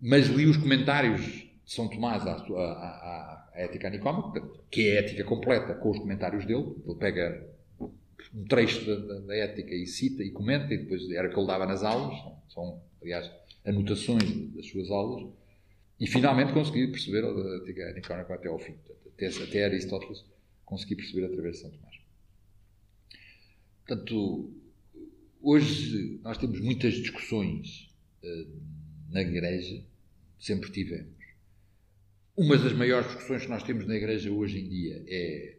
Mas 0.01 0.27
li 0.27 0.45
os 0.45 0.57
comentários 0.57 1.21
de 1.21 1.51
São 1.65 1.87
Tomás 1.87 2.25
à, 2.25 2.33
à, 2.33 2.35
à, 2.35 3.49
à 3.53 3.61
Ética 3.61 3.89
Nicómaca, 3.89 4.47
que 4.69 4.89
é 4.89 4.97
a 4.97 5.01
ética 5.01 5.23
completa, 5.23 5.73
com 5.73 5.89
os 5.89 5.99
comentários 5.99 6.45
dele. 6.45 6.75
Ele 6.85 6.95
pega 6.95 7.47
um 8.33 8.45
trecho 8.45 8.85
da, 8.85 9.19
da, 9.19 9.35
ética 9.35 9.73
e 9.73 9.87
cita 9.87 10.23
e 10.23 10.29
comenta, 10.29 10.73
e 10.73 10.77
depois 10.77 11.09
era 11.11 11.27
o 11.27 11.33
que 11.33 11.39
ele 11.39 11.47
dava 11.47 11.65
nas 11.65 11.83
aulas, 11.83 12.17
são, 12.49 12.79
aliás, 13.01 13.29
anotações 13.65 14.53
das 14.53 14.67
suas 14.67 14.89
aulas. 14.91 15.27
E 15.99 16.05
finalmente 16.05 16.53
consegui 16.53 16.87
perceber 16.87 17.25
a 17.25 17.57
Ética 17.57 17.93
Nicómaca 17.93 18.35
até 18.35 18.47
ao 18.47 18.59
fim. 18.59 18.75
Até, 19.07 19.27
até 19.27 19.65
Aristóteles 19.65 20.23
consegui 20.63 20.95
perceber 20.95 21.25
através 21.25 21.55
de 21.55 21.61
São 21.61 21.71
Tomás. 21.71 21.95
Portanto, 23.87 24.51
hoje 25.41 26.19
nós 26.23 26.37
temos 26.37 26.59
muitas 26.59 26.93
discussões 26.93 27.89
uh, 28.23 28.47
na 29.09 29.21
Igreja, 29.21 29.81
sempre 30.39 30.71
tivemos. 30.71 31.17
Uma 32.35 32.57
das 32.57 32.73
maiores 32.73 33.07
discussões 33.07 33.43
que 33.43 33.49
nós 33.49 33.63
temos 33.63 33.87
na 33.87 33.95
Igreja 33.95 34.31
hoje 34.31 34.59
em 34.59 34.69
dia 34.69 35.03
é 35.07 35.57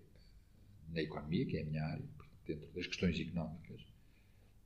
na 0.92 1.02
economia, 1.02 1.44
que 1.44 1.56
é 1.56 1.62
a 1.62 1.64
minha 1.64 1.82
área, 1.82 2.04
dentro 2.46 2.68
das 2.74 2.86
questões 2.86 3.18
económicas. 3.18 3.80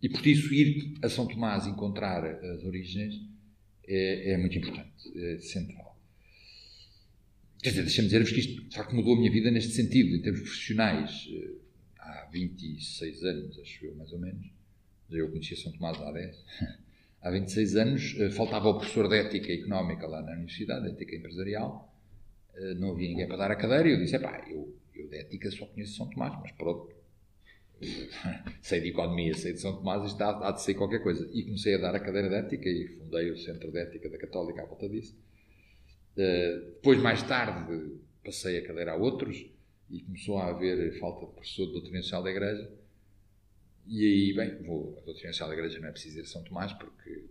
E 0.03 0.09
por 0.09 0.27
isso 0.27 0.53
ir 0.53 0.99
a 1.03 1.09
São 1.09 1.27
Tomás 1.27 1.67
encontrar 1.67 2.25
as 2.25 2.65
origens 2.65 3.21
é, 3.87 4.33
é 4.33 4.37
muito 4.37 4.59
importante, 4.59 5.13
é 5.17 5.39
central. 5.39 5.99
Quer 7.63 7.71
dizer, 7.71 7.83
deixa-me 7.83 8.09
dizer-vos 8.09 8.33
que 8.33 8.41
isto 8.41 8.65
de 8.65 8.75
facto 8.75 8.95
mudou 8.95 9.15
a 9.15 9.19
minha 9.19 9.31
vida 9.31 9.51
neste 9.51 9.73
sentido, 9.73 10.17
em 10.17 10.21
termos 10.21 10.41
profissionais. 10.41 11.29
Há 11.97 12.29
26 12.33 13.23
anos, 13.23 13.59
acho 13.61 13.87
eu, 13.87 13.95
mais 13.95 14.13
ou 14.13 14.19
menos. 14.19 14.45
Eu 15.09 15.31
conhecia 15.31 15.57
São 15.57 15.71
Tomás 15.73 16.01
há 16.01 16.11
10. 16.11 16.37
Há 17.23 17.31
26 17.31 17.77
anos 17.77 18.17
eh, 18.19 18.31
faltava 18.31 18.69
o 18.69 18.79
professor 18.79 19.09
de 19.09 19.17
Ética 19.17 19.53
Económica 19.53 20.07
lá 20.07 20.21
na 20.21 20.33
Universidade, 20.33 20.89
Ética 20.89 21.17
Empresarial. 21.17 21.93
Eh, 22.55 22.75
não 22.75 22.91
havia 22.93 23.09
ninguém 23.09 23.27
para 23.27 23.37
dar 23.37 23.51
a 23.51 23.57
cadeira 23.57 23.89
e 23.89 23.93
eu 23.93 23.99
disse: 23.99 24.19
pá, 24.19 24.45
eu, 24.51 24.77
eu 24.95 25.09
de 25.09 25.17
Ética 25.17 25.51
só 25.51 25.67
conheço 25.67 25.97
São 25.97 26.11
Tomás, 26.11 26.37
mas 26.41 26.53
pronto. 26.53 26.93
sei 28.61 28.81
de 28.81 28.89
Economia, 28.91 29.35
sei 29.35 29.55
de 29.55 29.61
São 29.61 29.77
Tomás, 29.77 30.05
isto 30.05 30.21
há, 30.23 30.49
há 30.49 30.53
de 30.53 30.63
ser 30.63 30.75
qualquer 30.75 31.03
coisa. 31.03 31.29
E 31.33 31.45
comecei 31.45 31.75
a 31.75 31.79
dar 31.79 31.95
a 31.95 32.01
cadeira 32.01 32.29
de 32.29 32.35
Ética 32.35 32.69
e 32.69 32.89
fundei 32.89 33.31
o 33.31 33.37
Centro 33.37 33.71
de 33.71 33.79
Ética 33.79 34.09
da 34.09 34.19
Católica 34.19 34.63
à 34.63 34.67
volta 34.67 34.89
disso. 34.89 35.17
Uh, 36.13 36.73
depois, 36.75 37.01
mais 37.01 37.23
tarde, 37.23 37.97
passei 38.23 38.59
a 38.59 38.67
cadeira 38.67 38.93
a 38.93 38.97
outros 38.97 39.47
e 39.91 40.01
começou 40.03 40.39
a 40.39 40.49
haver 40.49 40.99
falta 40.99 41.27
de 41.27 41.33
professor 41.33 41.67
de 41.67 41.73
doutrina 41.73 42.03
social 42.03 42.23
da 42.23 42.31
Igreja. 42.31 42.71
E 43.87 44.07
aí, 44.07 44.33
bem, 44.33 44.63
vou, 44.63 44.97
a 45.03 45.05
doutrina 45.05 45.33
social 45.33 45.49
da 45.49 45.55
Igreja 45.55 45.81
não 45.81 45.89
é 45.89 45.93
preciso 45.93 46.19
ir 46.19 46.23
a 46.23 46.27
São 46.27 46.43
Tomás, 46.45 46.73
porque 46.73 47.25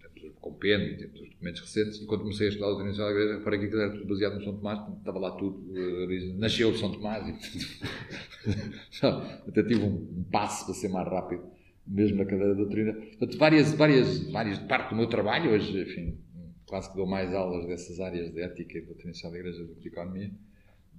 temos 0.00 0.24
o 0.24 0.30
compêndio, 0.40 0.98
temos 0.98 1.20
os 1.20 1.30
documentos 1.30 1.60
recentes, 1.60 2.00
e 2.00 2.06
quando 2.06 2.22
comecei 2.22 2.46
a 2.46 2.50
estudar 2.50 2.66
a 2.66 2.70
doutrina 2.70 2.92
social 2.92 3.08
da 3.08 3.14
Igreja, 3.14 3.38
reparei 3.38 3.60
que 3.60 3.76
era 3.76 3.90
tudo 3.90 4.06
baseado 4.06 4.34
no 4.34 4.44
São 4.44 4.56
Tomás, 4.56 4.98
estava 4.98 5.18
lá 5.18 5.36
tudo, 5.36 5.58
uh, 5.70 6.38
nasceu 6.38 6.72
de 6.72 6.78
São 6.78 6.92
Tomás, 6.92 7.28
e 7.28 7.32
até 9.48 9.62
tive 9.62 9.82
um, 9.82 10.24
passo 10.30 10.64
para 10.64 10.74
ser 10.74 10.88
mais 10.88 11.08
rápido, 11.08 11.44
mesmo 11.86 12.18
na 12.18 12.24
cadeira 12.24 12.54
de 12.54 12.60
doutrina. 12.60 12.92
Portanto, 12.92 13.38
várias, 13.38 13.72
várias, 13.72 14.30
várias, 14.30 14.58
parte 14.58 14.90
do 14.90 14.96
meu 14.96 15.06
trabalho, 15.06 15.52
hoje, 15.52 15.80
enfim, 15.80 16.18
quase 16.66 16.90
que 16.90 16.96
dou 16.96 17.06
mais 17.06 17.32
aulas 17.32 17.66
dessas 17.66 18.00
áreas 18.00 18.32
de 18.32 18.40
ética 18.40 18.78
e 18.78 18.82
doutrina 18.82 19.14
social 19.14 19.32
da 19.32 19.38
Igreja 19.38 19.62
do 19.62 19.74
que 19.74 19.80
de 19.80 19.88
economia, 19.88 20.30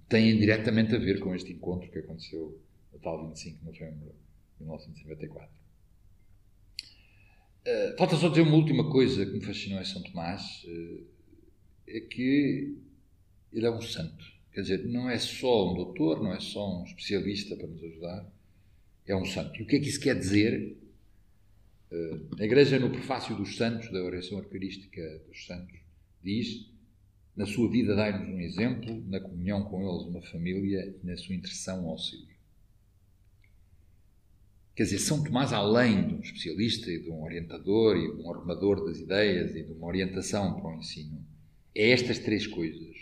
têm 0.08 0.38
diretamente 0.38 0.96
a 0.96 1.00
ver 1.00 1.20
com 1.20 1.36
este 1.36 1.52
encontro 1.52 1.90
que 1.90 2.00
aconteceu 2.00 2.58
no 2.92 3.00
tal 3.00 3.28
25 3.28 3.60
de 3.60 3.66
novembro 3.66 4.23
de 4.58 4.64
1954. 4.64 5.50
Uh, 7.66 7.98
falta 7.98 8.18
só 8.18 8.28
dizer 8.28 8.42
uma 8.42 8.56
última 8.56 8.92
coisa 8.92 9.26
que 9.26 9.32
me 9.32 9.42
fascinou 9.42 9.80
em 9.80 9.86
São 9.86 10.02
Tomás, 10.04 10.66
uh, 10.66 11.08
é 11.88 12.00
que 12.02 12.78
ele 13.54 13.66
é 13.66 13.72
um 13.72 13.82
santo. 13.82 14.26
Quer 14.52 14.62
dizer, 14.62 14.86
não 14.86 15.10
é 15.10 15.18
só 15.18 15.72
um 15.72 15.76
doutor, 15.76 16.22
não 16.22 16.34
é 16.34 16.40
só 16.40 16.82
um 16.82 16.84
especialista 16.84 17.56
para 17.56 17.68
nos 17.68 17.84
ajudar, 17.84 18.30
é 19.06 19.16
um 19.16 19.26
santo. 19.26 19.60
E 19.60 19.64
o 19.64 19.66
que 19.66 19.78
é 19.78 19.80
que 19.80 19.88
isso 19.88 20.00
quer 20.00 20.18
dizer? 20.18 20.78
Uh, 21.92 22.36
a 22.40 22.44
Igreja, 22.44 22.80
no 22.80 22.90
prefácio 22.90 23.36
dos 23.36 23.56
santos, 23.56 23.92
da 23.92 24.04
oração 24.04 24.40
arcarística 24.40 25.22
dos 25.30 25.46
santos, 25.46 25.80
diz 26.22 26.70
na 27.36 27.46
sua 27.46 27.70
vida, 27.70 27.96
dai-nos 27.96 28.28
um 28.28 28.40
exemplo, 28.40 29.04
na 29.08 29.20
comunhão 29.20 29.64
com 29.64 29.82
eles, 29.82 30.04
uma 30.04 30.22
família 30.22 30.96
e 31.02 31.06
na 31.06 31.18
sua 31.18 31.36
intercessão, 31.36 31.86
um 31.86 31.90
auxílio. 31.90 32.33
Quer 34.76 34.84
dizer, 34.84 35.00
São 35.00 35.24
Tomás, 35.24 35.54
além 35.54 36.08
de 36.08 36.16
um 36.16 36.20
especialista 36.20 36.92
e 36.92 37.00
de 37.00 37.10
um 37.10 37.24
orientador 37.24 37.96
e 37.96 38.16
de 38.16 38.22
um 38.22 38.32
arrumador 38.32 38.84
das 38.84 39.00
ideias 39.00 39.56
e 39.56 39.64
de 39.64 39.72
uma 39.72 39.86
orientação 39.86 40.60
para 40.60 40.72
o 40.72 40.80
ensino, 40.80 41.24
é 41.76 41.92
estas 41.92 42.18
três 42.18 42.48
coisas: 42.48 42.96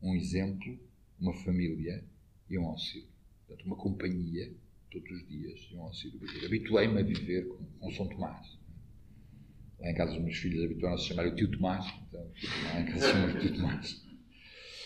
um 0.00 0.14
exemplo, 0.14 0.78
uma 1.18 1.34
família 1.34 2.04
e 2.48 2.56
um 2.56 2.66
auxílio. 2.66 3.08
Portanto, 3.46 3.66
uma 3.66 3.76
companhia 3.76 4.52
todos 4.92 5.10
os 5.10 5.28
dias 5.28 5.68
e 5.72 5.74
um 5.74 5.82
auxílio. 5.82 6.20
Habituei-me 6.44 7.00
a 7.00 7.02
viver 7.02 7.48
com, 7.48 7.64
com 7.80 7.90
São 7.90 8.06
Tomás. 8.08 8.58
Lá 9.80 9.90
em 9.90 9.94
casa 9.94 10.12
os 10.12 10.22
meus 10.22 10.36
filhos 10.36 10.64
habituaram-se 10.64 11.04
a 11.04 11.08
chamar 11.08 11.26
o 11.26 11.34
tio 11.34 11.50
Tomás. 11.50 11.84
Então, 12.08 12.30
lá 12.64 12.80
em 12.80 12.86
casa 12.86 13.12
chamam 13.12 13.34
o 13.34 13.40
tio 13.40 13.54
Tomás. 13.56 14.11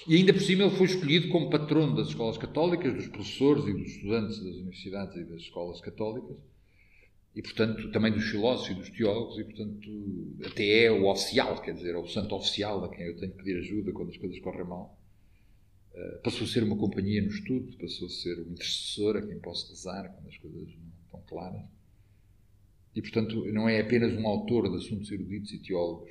E 0.09 0.15
ainda 0.15 0.33
por 0.33 0.43
cima 0.43 0.65
ele 0.65 0.77
foi 0.77 0.87
escolhido 0.87 1.29
como 1.31 1.51
patrono 1.51 1.97
das 1.97 2.09
escolas 2.09 2.39
católicas, 2.39 2.95
dos 2.95 3.09
professores 3.09 3.67
e 3.67 3.73
dos 3.73 3.89
estudantes 3.89 4.39
das 4.39 4.55
universidades 4.55 5.17
e 5.17 5.25
das 5.25 5.41
escolas 5.43 5.81
católicas. 5.81 6.37
E, 7.35 7.43
portanto, 7.43 7.91
também 7.91 8.13
dos 8.13 8.25
filósofos 8.25 8.71
e 8.71 8.75
dos 8.75 8.91
teólogos, 8.91 9.39
e, 9.39 9.45
portanto, 9.45 10.37
até 10.47 10.85
é 10.85 10.91
o 10.91 11.07
oficial, 11.11 11.61
quer 11.61 11.75
dizer, 11.75 11.95
é 11.95 11.99
o 11.99 12.07
santo 12.07 12.35
oficial 12.35 12.85
a 12.85 12.89
quem 12.89 13.05
eu 13.05 13.17
tenho 13.19 13.33
que 13.33 13.39
pedir 13.39 13.59
ajuda 13.59 13.93
quando 13.93 14.11
as 14.11 14.17
coisas 14.17 14.39
correm 14.39 14.65
mal. 14.65 14.99
Uh, 15.93 16.23
passou 16.23 16.45
a 16.45 16.49
ser 16.49 16.63
uma 16.63 16.77
companhia 16.77 17.21
no 17.21 17.29
estudo, 17.29 17.77
passou 17.77 18.07
a 18.07 18.11
ser 18.11 18.39
um 18.39 18.53
intercessor 18.53 19.17
a 19.17 19.27
quem 19.27 19.39
posso 19.41 19.69
rezar 19.69 20.09
quando 20.15 20.29
as 20.29 20.37
coisas 20.39 20.69
não 20.69 20.93
estão 21.05 21.21
claras. 21.29 21.63
e, 22.95 23.03
portanto, 23.03 23.45
não 23.53 23.69
é 23.69 23.81
apenas 23.81 24.15
um 24.15 24.27
autor 24.27 24.71
de 24.71 24.77
assuntos 24.77 25.11
eruditos 25.11 25.53
e 25.53 25.59
teólogos 25.59 26.11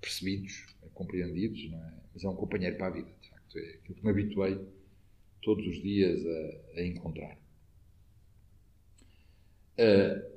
percebidos, 0.00 0.66
compreendidos, 0.92 1.72
é? 1.72 2.01
Mas 2.14 2.24
é 2.24 2.28
um 2.28 2.36
companheiro 2.36 2.76
para 2.76 2.88
a 2.88 2.90
vida, 2.90 3.08
de 3.20 3.28
facto. 3.28 3.58
É 3.58 3.74
aquilo 3.74 3.94
que 3.94 4.04
me 4.04 4.10
habituei 4.10 4.60
todos 5.42 5.66
os 5.66 5.82
dias 5.82 6.20
a, 6.24 6.80
a 6.80 6.84
encontrar. 6.84 7.36
Uh, 9.78 10.32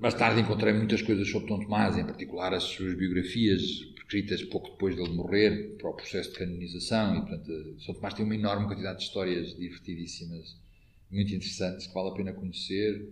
mais 0.00 0.14
tarde 0.14 0.40
encontrei 0.40 0.72
muitas 0.72 1.02
coisas 1.02 1.28
sobre 1.28 1.48
Tom 1.48 1.60
Tomás, 1.60 1.98
em 1.98 2.04
particular 2.04 2.54
as 2.54 2.62
suas 2.62 2.94
biografias, 2.94 3.60
escritas 4.10 4.42
pouco 4.42 4.70
depois 4.70 4.96
dele 4.96 5.10
morrer, 5.10 5.76
para 5.76 5.90
o 5.90 5.94
processo 5.94 6.32
de 6.32 6.38
canonização, 6.38 7.16
e 7.16 7.20
portanto, 7.20 7.80
São 7.80 7.94
Tomás 7.94 8.14
tem 8.14 8.24
uma 8.24 8.34
enorme 8.34 8.66
quantidade 8.66 8.98
de 8.98 9.04
histórias 9.04 9.54
divertidíssimas, 9.56 10.56
muito 11.10 11.34
interessantes, 11.34 11.86
que 11.86 11.94
vale 11.94 12.08
a 12.08 12.12
pena 12.12 12.32
conhecer. 12.32 13.08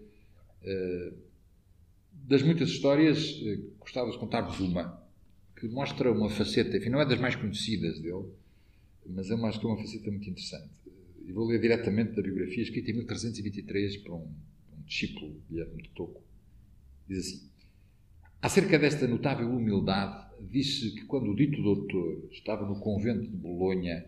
Uh, 0.62 1.14
das 2.12 2.42
muitas 2.42 2.70
histórias, 2.70 3.32
uh, 3.42 3.74
gostava 3.78 4.10
de 4.10 4.18
contar-vos 4.18 4.58
uma, 4.58 5.00
que 5.58 5.66
mostra 5.68 6.12
uma 6.12 6.30
faceta, 6.30 6.76
enfim, 6.76 6.88
não 6.88 7.00
é 7.00 7.06
das 7.06 7.20
mais 7.20 7.34
conhecidas 7.34 7.98
dele, 7.98 8.26
mas 9.06 9.28
é 9.30 9.34
uma, 9.34 9.48
acho 9.48 9.58
que 9.58 9.66
é 9.66 9.68
uma 9.68 9.76
faceta 9.76 10.10
muito 10.10 10.30
interessante. 10.30 10.70
E 11.26 11.32
vou 11.32 11.46
ler 11.46 11.60
diretamente 11.60 12.12
da 12.12 12.22
biografia, 12.22 12.62
escrita 12.62 12.90
em 12.90 12.94
1323 12.94 13.96
por 13.98 14.14
um, 14.14 14.26
um 14.76 14.82
discípulo, 14.86 15.34
Guilherme 15.50 15.82
de 15.82 15.88
Toco. 15.90 16.22
Diz 17.08 17.18
assim: 17.18 17.48
Acerca 18.40 18.78
desta 18.78 19.06
notável 19.08 19.50
humildade, 19.50 20.28
disse 20.48 20.94
que 20.94 21.04
quando 21.06 21.32
o 21.32 21.36
dito 21.36 21.60
doutor 21.60 22.28
estava 22.30 22.64
no 22.64 22.78
convento 22.78 23.28
de 23.28 23.36
Bolonha, 23.36 24.06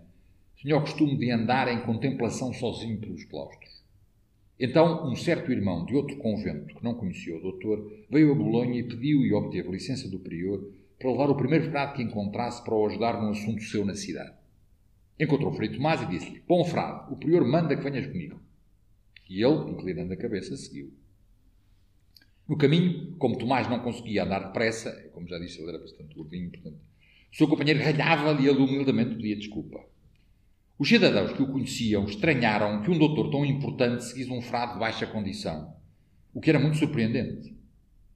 tinha 0.56 0.76
o 0.76 0.82
costume 0.82 1.16
de 1.18 1.30
andar 1.30 1.68
em 1.68 1.84
contemplação 1.84 2.52
sozinho 2.52 2.98
pelos 3.00 3.24
claustros. 3.24 3.80
Então, 4.58 5.10
um 5.10 5.16
certo 5.16 5.50
irmão 5.50 5.84
de 5.84 5.96
outro 5.96 6.16
convento, 6.18 6.74
que 6.74 6.84
não 6.84 6.94
conhecia 6.94 7.36
o 7.36 7.40
doutor, 7.40 7.90
veio 8.10 8.30
a 8.30 8.34
Bolonha 8.34 8.78
e 8.78 8.84
pediu 8.84 9.24
e 9.24 9.32
obteve 9.32 9.70
licença 9.70 10.06
do 10.08 10.18
prior 10.18 10.62
para 11.00 11.10
levar 11.10 11.30
o 11.30 11.34
primeiro 11.34 11.70
frade 11.70 11.94
que 11.94 12.02
encontrasse 12.02 12.62
para 12.62 12.74
o 12.74 12.86
ajudar 12.86 13.20
num 13.20 13.30
assunto 13.30 13.62
seu 13.62 13.86
na 13.86 13.94
cidade. 13.94 14.34
Encontrou 15.18 15.50
o 15.50 15.54
Frei 15.54 15.70
Tomás 15.70 16.02
e 16.02 16.06
disse-lhe: 16.06 16.42
Bom 16.46 16.62
frade, 16.62 17.10
o 17.10 17.16
prior 17.16 17.42
manda 17.42 17.74
que 17.74 17.82
venhas 17.82 18.06
comigo. 18.06 18.38
E 19.28 19.42
ele, 19.42 19.70
inclinando 19.70 20.12
a 20.12 20.16
cabeça, 20.16 20.54
seguiu. 20.56 20.92
No 22.46 22.56
caminho, 22.58 23.16
como 23.16 23.38
Tomás 23.38 23.68
não 23.68 23.80
conseguia 23.80 24.24
andar 24.24 24.48
depressa, 24.48 24.92
como 25.14 25.26
já 25.26 25.38
disse, 25.38 25.58
ele 25.60 25.70
era 25.70 25.78
bastante 25.78 26.14
gordinho, 26.14 26.50
portanto, 26.50 26.78
o 27.32 27.36
seu 27.36 27.48
companheiro 27.48 27.82
ralhava-lhe 27.82 28.44
e 28.44 28.48
ele 28.48 28.58
humildemente 28.58 29.14
pedia 29.14 29.36
desculpa. 29.36 29.80
Os 30.78 30.88
cidadãos 30.88 31.32
que 31.32 31.42
o 31.42 31.50
conheciam 31.50 32.04
estranharam 32.04 32.82
que 32.82 32.90
um 32.90 32.98
doutor 32.98 33.30
tão 33.30 33.44
importante 33.46 34.04
seguisse 34.04 34.30
um 34.30 34.42
frade 34.42 34.74
de 34.74 34.80
baixa 34.80 35.06
condição, 35.06 35.74
o 36.34 36.40
que 36.40 36.50
era 36.50 36.58
muito 36.58 36.76
surpreendente. 36.76 37.59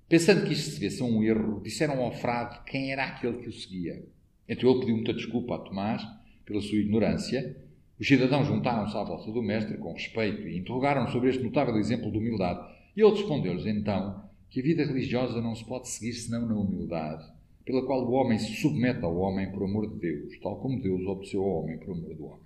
Pensando 0.09 0.47
que 0.47 0.53
isto 0.53 0.71
se 0.71 0.81
devesse 0.81 1.03
a 1.03 1.05
um 1.05 1.23
erro, 1.23 1.61
disseram 1.63 2.03
ao 2.03 2.13
frade 2.13 2.61
quem 2.67 2.93
era 2.93 3.05
aquele 3.05 3.39
que 3.39 3.49
o 3.49 3.53
seguia. 3.53 4.05
Então 4.49 4.71
ele 4.71 4.81
pediu 4.81 4.97
muita 4.97 5.15
desculpa 5.15 5.57
a 5.57 5.59
Tomás 5.59 6.03
pela 6.45 6.61
sua 6.61 6.79
ignorância. 6.79 7.57
Os 7.99 8.07
cidadãos 8.07 8.47
juntaram-se 8.47 8.97
à 8.97 9.03
volta 9.03 9.31
do 9.31 9.43
mestre 9.43 9.79
com 9.79 9.93
respeito 9.93 10.47
e 10.47 10.59
interrogaram 10.59 11.09
sobre 11.09 11.31
este 11.31 11.43
notável 11.43 11.77
exemplo 11.79 12.11
de 12.11 12.19
humildade 12.19 12.75
e 12.97 13.01
ele 13.01 13.11
respondeu-lhes 13.11 13.67
então 13.67 14.25
que 14.51 14.61
a 14.61 14.63
vida 14.63 14.85
religiosa 14.85 15.41
não 15.41 15.55
se 15.55 15.65
pode 15.65 15.89
seguir 15.89 16.13
senão 16.13 16.47
na 16.47 16.55
humildade, 16.55 17.25
pela 17.65 17.85
qual 17.85 18.07
o 18.07 18.13
homem 18.13 18.39
se 18.39 18.55
submete 18.55 19.05
ao 19.05 19.17
homem 19.17 19.51
por 19.51 19.65
amor 19.65 19.91
de 19.91 19.99
Deus, 19.99 20.39
tal 20.41 20.61
como 20.61 20.81
Deus 20.81 21.05
obedeceu 21.07 21.43
ao 21.43 21.63
homem 21.63 21.79
por 21.79 21.93
amor 21.93 22.15
do 22.15 22.27
homem. 22.27 22.45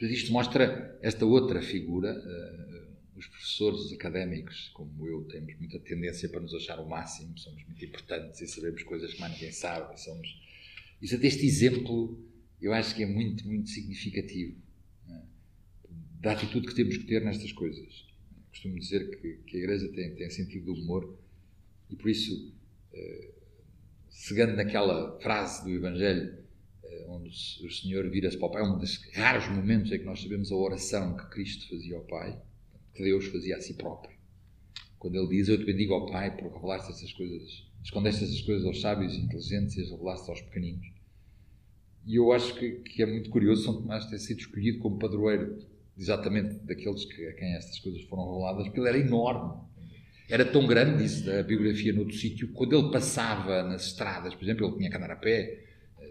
Isto 0.00 0.32
mostra 0.32 0.98
esta 1.00 1.24
outra 1.24 1.62
figura. 1.62 2.14
Os 3.16 3.26
professores 3.26 3.92
académicos, 3.92 4.70
como 4.74 5.06
eu, 5.06 5.24
temos 5.24 5.56
muita 5.58 5.78
tendência 5.78 6.28
para 6.28 6.40
nos 6.40 6.54
achar 6.54 6.80
o 6.80 6.88
máximo, 6.88 7.38
somos 7.38 7.64
muito 7.64 7.84
importantes 7.84 8.40
e 8.40 8.46
sabemos 8.48 8.82
coisas 8.82 9.14
que 9.14 9.20
mais 9.20 9.32
ninguém 9.34 9.52
sabe. 9.52 10.00
Somos... 10.00 10.42
Isso, 11.00 11.16
deste 11.18 11.46
exemplo, 11.46 12.18
eu 12.60 12.72
acho 12.72 12.94
que 12.94 13.02
é 13.02 13.06
muito, 13.06 13.46
muito 13.46 13.68
significativo 13.70 14.64
da 16.24 16.32
atitude 16.32 16.66
que 16.66 16.74
temos 16.74 16.96
que 16.96 17.04
ter 17.04 17.22
nestas 17.22 17.52
coisas. 17.52 18.06
Costumo 18.48 18.78
dizer 18.78 19.20
que, 19.20 19.34
que 19.46 19.56
a 19.58 19.60
Igreja 19.60 19.88
tem, 19.88 20.14
tem 20.14 20.30
sentido 20.30 20.72
do 20.72 20.80
humor 20.80 21.18
e 21.90 21.96
por 21.96 22.08
isso, 22.08 22.50
eh, 22.94 23.30
segando 24.08 24.56
naquela 24.56 25.20
frase 25.20 25.62
do 25.64 25.70
Evangelho, 25.70 26.38
eh, 26.82 27.06
onde 27.08 27.28
o 27.28 27.70
Senhor 27.70 28.08
vira-se 28.08 28.38
para 28.38 28.46
o 28.46 28.50
Pai, 28.50 28.62
é 28.62 28.64
um 28.64 28.78
dos 28.78 29.04
raros 29.12 29.48
momentos 29.48 29.92
em 29.92 29.98
que 29.98 30.04
nós 30.04 30.22
sabemos 30.22 30.50
a 30.50 30.56
oração 30.56 31.14
que 31.14 31.28
Cristo 31.28 31.68
fazia 31.68 31.94
ao 31.94 32.04
Pai, 32.04 32.40
que 32.94 33.02
Deus 33.02 33.26
fazia 33.26 33.56
a 33.56 33.60
si 33.60 33.74
próprio. 33.74 34.16
Quando 34.98 35.16
Ele 35.16 35.28
diz: 35.28 35.48
Eu 35.48 35.58
te 35.58 35.64
bendigo 35.64 35.94
ao 35.94 36.06
Pai 36.06 36.36
por 36.36 36.52
revelar-te 36.52 36.90
essas 36.90 37.12
coisas, 37.12 37.66
escondeste 37.82 38.24
essas 38.24 38.40
coisas 38.40 38.64
aos 38.64 38.80
sábios 38.80 39.14
e 39.14 39.20
inteligentes 39.20 39.76
e 39.76 39.82
as 39.82 39.90
revelaste 39.90 40.30
aos 40.30 40.40
pequeninos. 40.40 40.86
E 42.06 42.16
eu 42.16 42.32
acho 42.32 42.54
que, 42.54 42.70
que 42.80 43.02
é 43.02 43.06
muito 43.06 43.30
curioso 43.30 43.64
São 43.64 43.80
Tomás 43.80 44.06
ter 44.06 44.18
sido 44.18 44.40
escolhido 44.40 44.78
como 44.78 44.98
padroeiro 44.98 45.58
exatamente 45.96 46.54
daqueles 46.64 47.04
que, 47.04 47.26
a 47.26 47.32
quem 47.34 47.54
estas 47.54 47.78
coisas 47.78 48.02
foram 48.02 48.32
reveladas, 48.32 48.64
porque 48.64 48.80
ele 48.80 48.88
era 48.88 48.98
enorme. 48.98 49.62
Era 50.28 50.44
tão 50.44 50.66
grande, 50.66 51.02
disse 51.02 51.24
da 51.24 51.42
biografia 51.42 51.92
noutro 51.92 52.16
sítio, 52.16 52.48
quando 52.52 52.76
ele 52.76 52.90
passava 52.90 53.62
nas 53.62 53.86
estradas, 53.86 54.34
por 54.34 54.42
exemplo, 54.42 54.66
ele 54.66 54.76
tinha 54.78 54.90
que 54.90 54.96
andar 54.96 55.10
a 55.10 55.16
pé, 55.16 55.64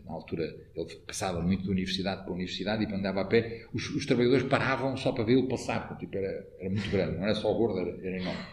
na 0.06 0.13
altura 0.13 0.44
ele 0.76 0.96
passava 1.08 1.42
muito 1.42 1.66
da 1.66 1.72
universidade 1.72 2.24
para 2.24 2.34
universidade 2.34 2.84
e 2.84 2.94
andava 2.94 3.22
a 3.22 3.26
pé, 3.26 3.66
os, 3.74 3.89
os 3.92 4.06
trabalhadores 4.06 4.46
paravam 4.48 4.98
só 4.98 5.12
para 5.12 5.24
vê-lo 5.24 5.48
passar, 5.48 5.98
tipo, 5.98 6.18
era, 6.18 6.48
era 6.60 6.70
muito 6.70 6.89
grande, 6.89 7.18
não 7.18 7.24
era 7.24 7.36
só 7.36 7.54
gordo, 7.54 7.80
era, 7.80 7.92
era 8.06 8.22
enorme. 8.22 8.44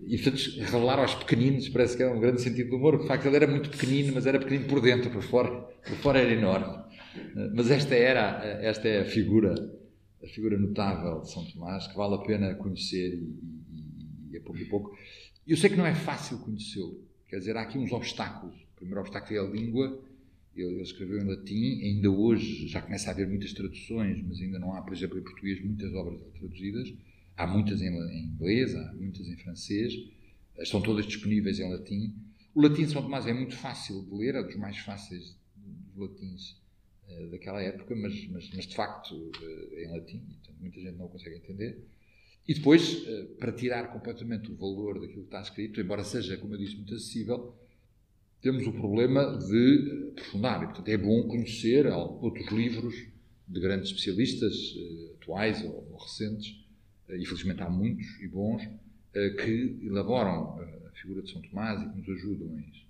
E, 0.00 0.18
portanto, 0.18 0.40
revelar 0.58 0.98
aos 0.98 1.14
pequeninos 1.14 1.68
parece 1.68 1.96
que 1.96 2.02
era 2.02 2.12
um 2.12 2.18
grande 2.18 2.40
sentido 2.40 2.70
do 2.70 2.76
humor, 2.76 2.92
porque 2.92 3.04
de 3.04 3.08
facto 3.08 3.26
ele 3.26 3.36
era 3.36 3.46
muito 3.46 3.70
pequenino, 3.70 4.12
mas 4.14 4.26
era 4.26 4.38
pequenino 4.38 4.66
por 4.66 4.80
dentro, 4.80 5.10
por 5.10 5.22
fora, 5.22 5.50
por 5.50 5.96
fora 5.98 6.18
era 6.18 6.32
enorme. 6.32 6.82
Mas 7.54 7.70
esta 7.70 7.94
era, 7.94 8.42
esta 8.62 8.88
é 8.88 9.02
a 9.02 9.04
figura 9.04 9.54
a 10.22 10.28
figura 10.28 10.56
notável 10.56 11.20
de 11.20 11.32
São 11.32 11.44
Tomás, 11.44 11.86
que 11.88 11.96
vale 11.96 12.14
a 12.14 12.18
pena 12.18 12.54
conhecer 12.54 13.14
e, 13.14 13.38
e, 13.72 14.32
e 14.32 14.36
a 14.36 14.40
pouco 14.40 14.58
e 14.58 14.64
pouco. 14.66 14.96
Eu 15.46 15.56
sei 15.56 15.70
que 15.70 15.76
não 15.76 15.86
é 15.86 15.94
fácil 15.94 16.38
conhecê-lo, 16.38 17.04
quer 17.28 17.38
dizer, 17.38 17.56
há 17.56 17.62
aqui 17.62 17.76
uns 17.76 17.90
obstáculos. 17.90 18.54
O 18.54 18.76
primeiro 18.76 19.00
obstáculo 19.00 19.36
é 19.36 19.40
a 19.40 19.50
língua, 19.50 20.00
ele, 20.54 20.74
ele, 20.74 20.82
escreveu 20.82 21.18
em 21.18 21.24
latim, 21.24 21.82
ainda 21.82 22.10
hoje 22.10 22.66
já 22.68 22.82
começa 22.82 23.10
a 23.10 23.12
haver 23.12 23.28
muitas 23.28 23.52
traduções, 23.52 24.22
mas 24.22 24.40
ainda 24.40 24.58
não 24.58 24.74
há, 24.74 24.82
por 24.82 24.92
exemplo, 24.92 25.18
em 25.18 25.22
português 25.22 25.62
muitas 25.64 25.92
obras 25.94 26.20
traduzidas. 26.38 26.92
Há 27.36 27.46
muitas 27.46 27.80
em, 27.80 27.88
em 27.88 28.24
inglês, 28.24 28.74
há 28.74 28.92
muitas 28.92 29.26
em 29.26 29.36
francês, 29.36 29.94
estão 30.58 30.82
todas 30.82 31.06
disponíveis 31.06 31.58
em 31.58 31.70
latim. 31.70 32.14
O 32.54 32.60
latim 32.60 32.82
de 32.84 32.90
São 32.92 33.02
Tomás 33.02 33.26
é 33.26 33.32
muito 33.32 33.56
fácil 33.56 34.02
de 34.04 34.14
ler, 34.14 34.34
é 34.34 34.42
dos 34.42 34.56
mais 34.56 34.76
fáceis 34.78 35.34
dos 35.56 35.96
latins 35.96 36.60
eh, 37.08 37.26
daquela 37.26 37.62
época, 37.62 37.94
mas, 37.96 38.26
mas, 38.28 38.50
mas 38.54 38.66
de 38.66 38.74
facto 38.74 39.14
uh, 39.14 39.78
em 39.78 39.90
latim, 39.90 40.22
então 40.40 40.54
muita 40.60 40.80
gente 40.80 40.96
não 40.96 41.08
consegue 41.08 41.36
entender. 41.36 41.82
E 42.46 42.54
depois, 42.54 43.06
uh, 43.06 43.26
para 43.38 43.52
tirar 43.52 43.92
completamente 43.92 44.50
o 44.50 44.56
valor 44.56 45.00
daquilo 45.00 45.22
que 45.22 45.28
está 45.28 45.40
escrito, 45.40 45.80
embora 45.80 46.04
seja, 46.04 46.36
como 46.36 46.54
eu 46.54 46.58
disse, 46.58 46.76
muito 46.76 46.94
acessível, 46.94 47.54
temos 48.42 48.66
o 48.66 48.72
problema 48.72 49.38
de 49.38 50.10
aprofundar. 50.12 50.62
E, 50.62 50.66
portanto, 50.66 50.88
é 50.88 50.96
bom 50.96 51.28
conhecer 51.28 51.86
outros 51.86 52.50
livros 52.50 52.94
de 53.46 53.60
grandes 53.60 53.90
especialistas, 53.90 54.54
atuais 55.14 55.64
ou, 55.64 55.96
recentes, 55.96 56.60
e 57.08 57.24
felizmente 57.24 57.62
há 57.62 57.70
muitos 57.70 58.20
e 58.20 58.26
bons, 58.26 58.68
que 59.12 59.78
elaboram 59.82 60.58
a 60.60 60.90
figura 60.94 61.22
de 61.22 61.30
São 61.30 61.40
Tomás 61.42 61.80
e 61.80 61.90
que 61.90 61.98
nos 61.98 62.08
ajudam 62.08 62.56
a 62.56 62.60
isso. 62.60 62.82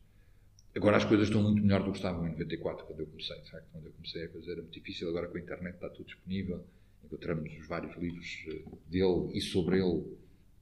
Agora 0.75 0.97
as 0.97 1.05
coisas 1.05 1.29
estão 1.29 1.43
muito 1.43 1.63
melhor 1.63 1.85
do 1.85 1.91
que 1.91 1.99
estavam 1.99 2.27
em 2.27 2.31
94, 2.31 2.87
quando 2.87 3.01
eu 3.01 3.07
comecei. 3.07 3.39
De 3.43 3.51
facto, 3.51 3.67
quando 3.73 3.87
eu 3.87 3.93
comecei 3.93 4.25
a 4.25 4.29
coisa 4.29 4.53
era 4.53 4.63
muito 4.63 4.73
difícil. 4.73 5.09
Agora 5.11 5.29
com 5.29 5.37
a 5.37 5.41
internet 5.41 5.75
está 5.75 5.89
tudo 5.91 6.07
disponível. 6.07 6.65
Encontramos 7.05 7.53
os 7.59 7.67
vários 7.67 7.95
livros 7.99 8.45
eh, 8.49 8.63
dele 8.89 9.37
e 9.37 9.41
sobre 9.43 9.81
ele, 9.81 10.17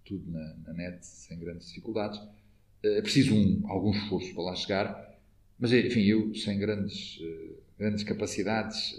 tudo 0.05 0.29
na, 0.29 0.55
na 0.67 0.73
net, 0.73 1.07
sem 1.07 1.39
grandes 1.39 1.69
dificuldades. 1.69 2.21
Eh, 2.83 2.99
é 2.99 3.03
preciso 3.03 3.35
um, 3.35 3.63
algum 3.69 3.91
esforço 3.91 4.33
para 4.35 4.43
lá 4.45 4.55
chegar. 4.57 5.21
Mas, 5.59 5.73
enfim, 5.73 6.03
eu, 6.03 6.35
sem 6.35 6.59
grandes, 6.59 7.19
uh, 7.21 7.57
grandes 7.79 8.03
capacidades, 8.03 8.99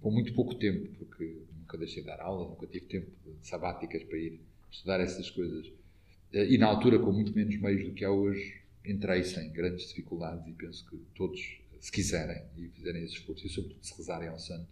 com 0.00 0.10
muito 0.10 0.34
pouco 0.34 0.54
tempo, 0.54 0.86
porque 0.98 1.38
nunca 1.58 1.78
deixei 1.78 2.02
de 2.02 2.08
dar 2.08 2.20
aulas, 2.20 2.48
nunca 2.50 2.66
tive 2.66 2.84
tempo 2.86 3.10
de 3.24 3.46
sabáticas 3.46 4.02
para 4.04 4.18
ir 4.18 4.38
estudar 4.70 5.00
essas 5.00 5.30
coisas. 5.30 5.70
E 6.32 6.58
na 6.58 6.66
altura, 6.66 6.98
com 6.98 7.10
muito 7.12 7.34
menos 7.34 7.56
meios 7.56 7.84
do 7.84 7.94
que 7.94 8.04
há 8.04 8.10
hoje, 8.10 8.60
entrei 8.84 9.22
sem 9.24 9.50
grandes 9.50 9.88
dificuldades 9.88 10.46
e 10.46 10.52
penso 10.52 10.84
que 10.88 10.96
todos, 11.14 11.40
se 11.80 11.90
quiserem 11.90 12.42
e 12.56 12.68
fizerem 12.68 13.04
esse 13.04 13.14
esforço, 13.14 13.46
e 13.46 13.50
sobretudo 13.50 13.84
se 13.84 13.96
rezarem 13.96 14.28
ao 14.28 14.38
santo, 14.38 14.68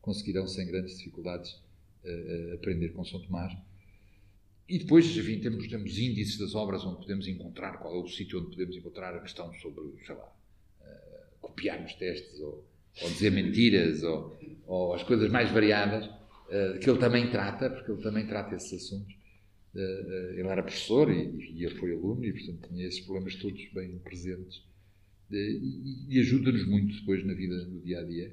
conseguirão 0.00 0.46
sem 0.46 0.66
grandes 0.66 0.98
dificuldades 0.98 1.58
aprender 2.54 2.90
com 2.90 3.04
São 3.04 3.20
Tomás. 3.20 3.56
E 4.66 4.78
depois, 4.78 5.04
enfim, 5.16 5.40
temos, 5.40 5.68
temos 5.68 5.98
índices 5.98 6.38
das 6.38 6.54
obras 6.54 6.84
onde 6.84 6.96
podemos 6.96 7.28
encontrar, 7.28 7.78
qual 7.78 7.94
é 7.94 7.98
o 7.98 8.08
sítio 8.08 8.40
onde 8.40 8.50
podemos 8.50 8.76
encontrar 8.76 9.14
a 9.14 9.20
questão 9.20 9.52
sobre, 9.54 9.84
sei 10.06 10.14
lá, 10.14 10.32
uh, 10.80 11.38
copiar 11.40 11.84
os 11.84 11.92
testes 11.94 12.40
ou, 12.40 12.66
ou 13.02 13.10
dizer 13.10 13.30
mentiras 13.30 14.02
ou, 14.02 14.38
ou, 14.66 14.94
as 14.94 15.02
coisas 15.02 15.30
mais 15.30 15.50
variadas, 15.50 16.06
uh, 16.06 16.78
que 16.80 16.88
ele 16.88 16.98
também 16.98 17.30
trata, 17.30 17.68
porque 17.68 17.92
ele 17.92 18.02
também 18.02 18.26
trata 18.26 18.54
esses 18.54 18.72
assuntos. 18.72 19.14
ele 19.74 20.48
era 20.48 20.62
professor 20.62 21.12
e, 21.12 21.52
e 21.52 21.64
ele 21.64 21.74
foi 21.74 21.92
aluno 21.92 22.24
e, 22.24 22.32
portanto, 22.32 22.68
tinha 22.68 22.86
esses 22.86 23.00
problemas 23.00 23.34
todos 23.34 23.62
bem 23.74 23.98
presentes. 23.98 24.62
E, 25.30 26.06
e 26.08 26.20
ajuda-nos 26.20 26.66
muito 26.66 27.00
depois 27.00 27.22
na 27.26 27.34
vida, 27.34 27.66
no 27.66 27.80
dia 27.80 28.00
a 28.00 28.02
dia. 28.02 28.32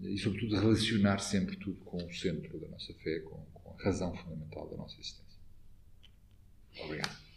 E, 0.00 0.16
sobretudo, 0.16 0.56
relacionar 0.56 1.18
sempre 1.18 1.56
tudo 1.56 1.84
com 1.84 1.98
o 1.98 2.14
centro 2.14 2.58
da 2.58 2.68
nossa 2.68 2.94
fé, 2.94 3.18
com, 3.20 3.44
com 3.52 3.74
a 3.78 3.84
razão 3.84 4.16
fundamental 4.16 4.66
da 4.70 4.78
nossa 4.78 4.98
existência. 4.98 5.29
Obrigado. 6.78 7.29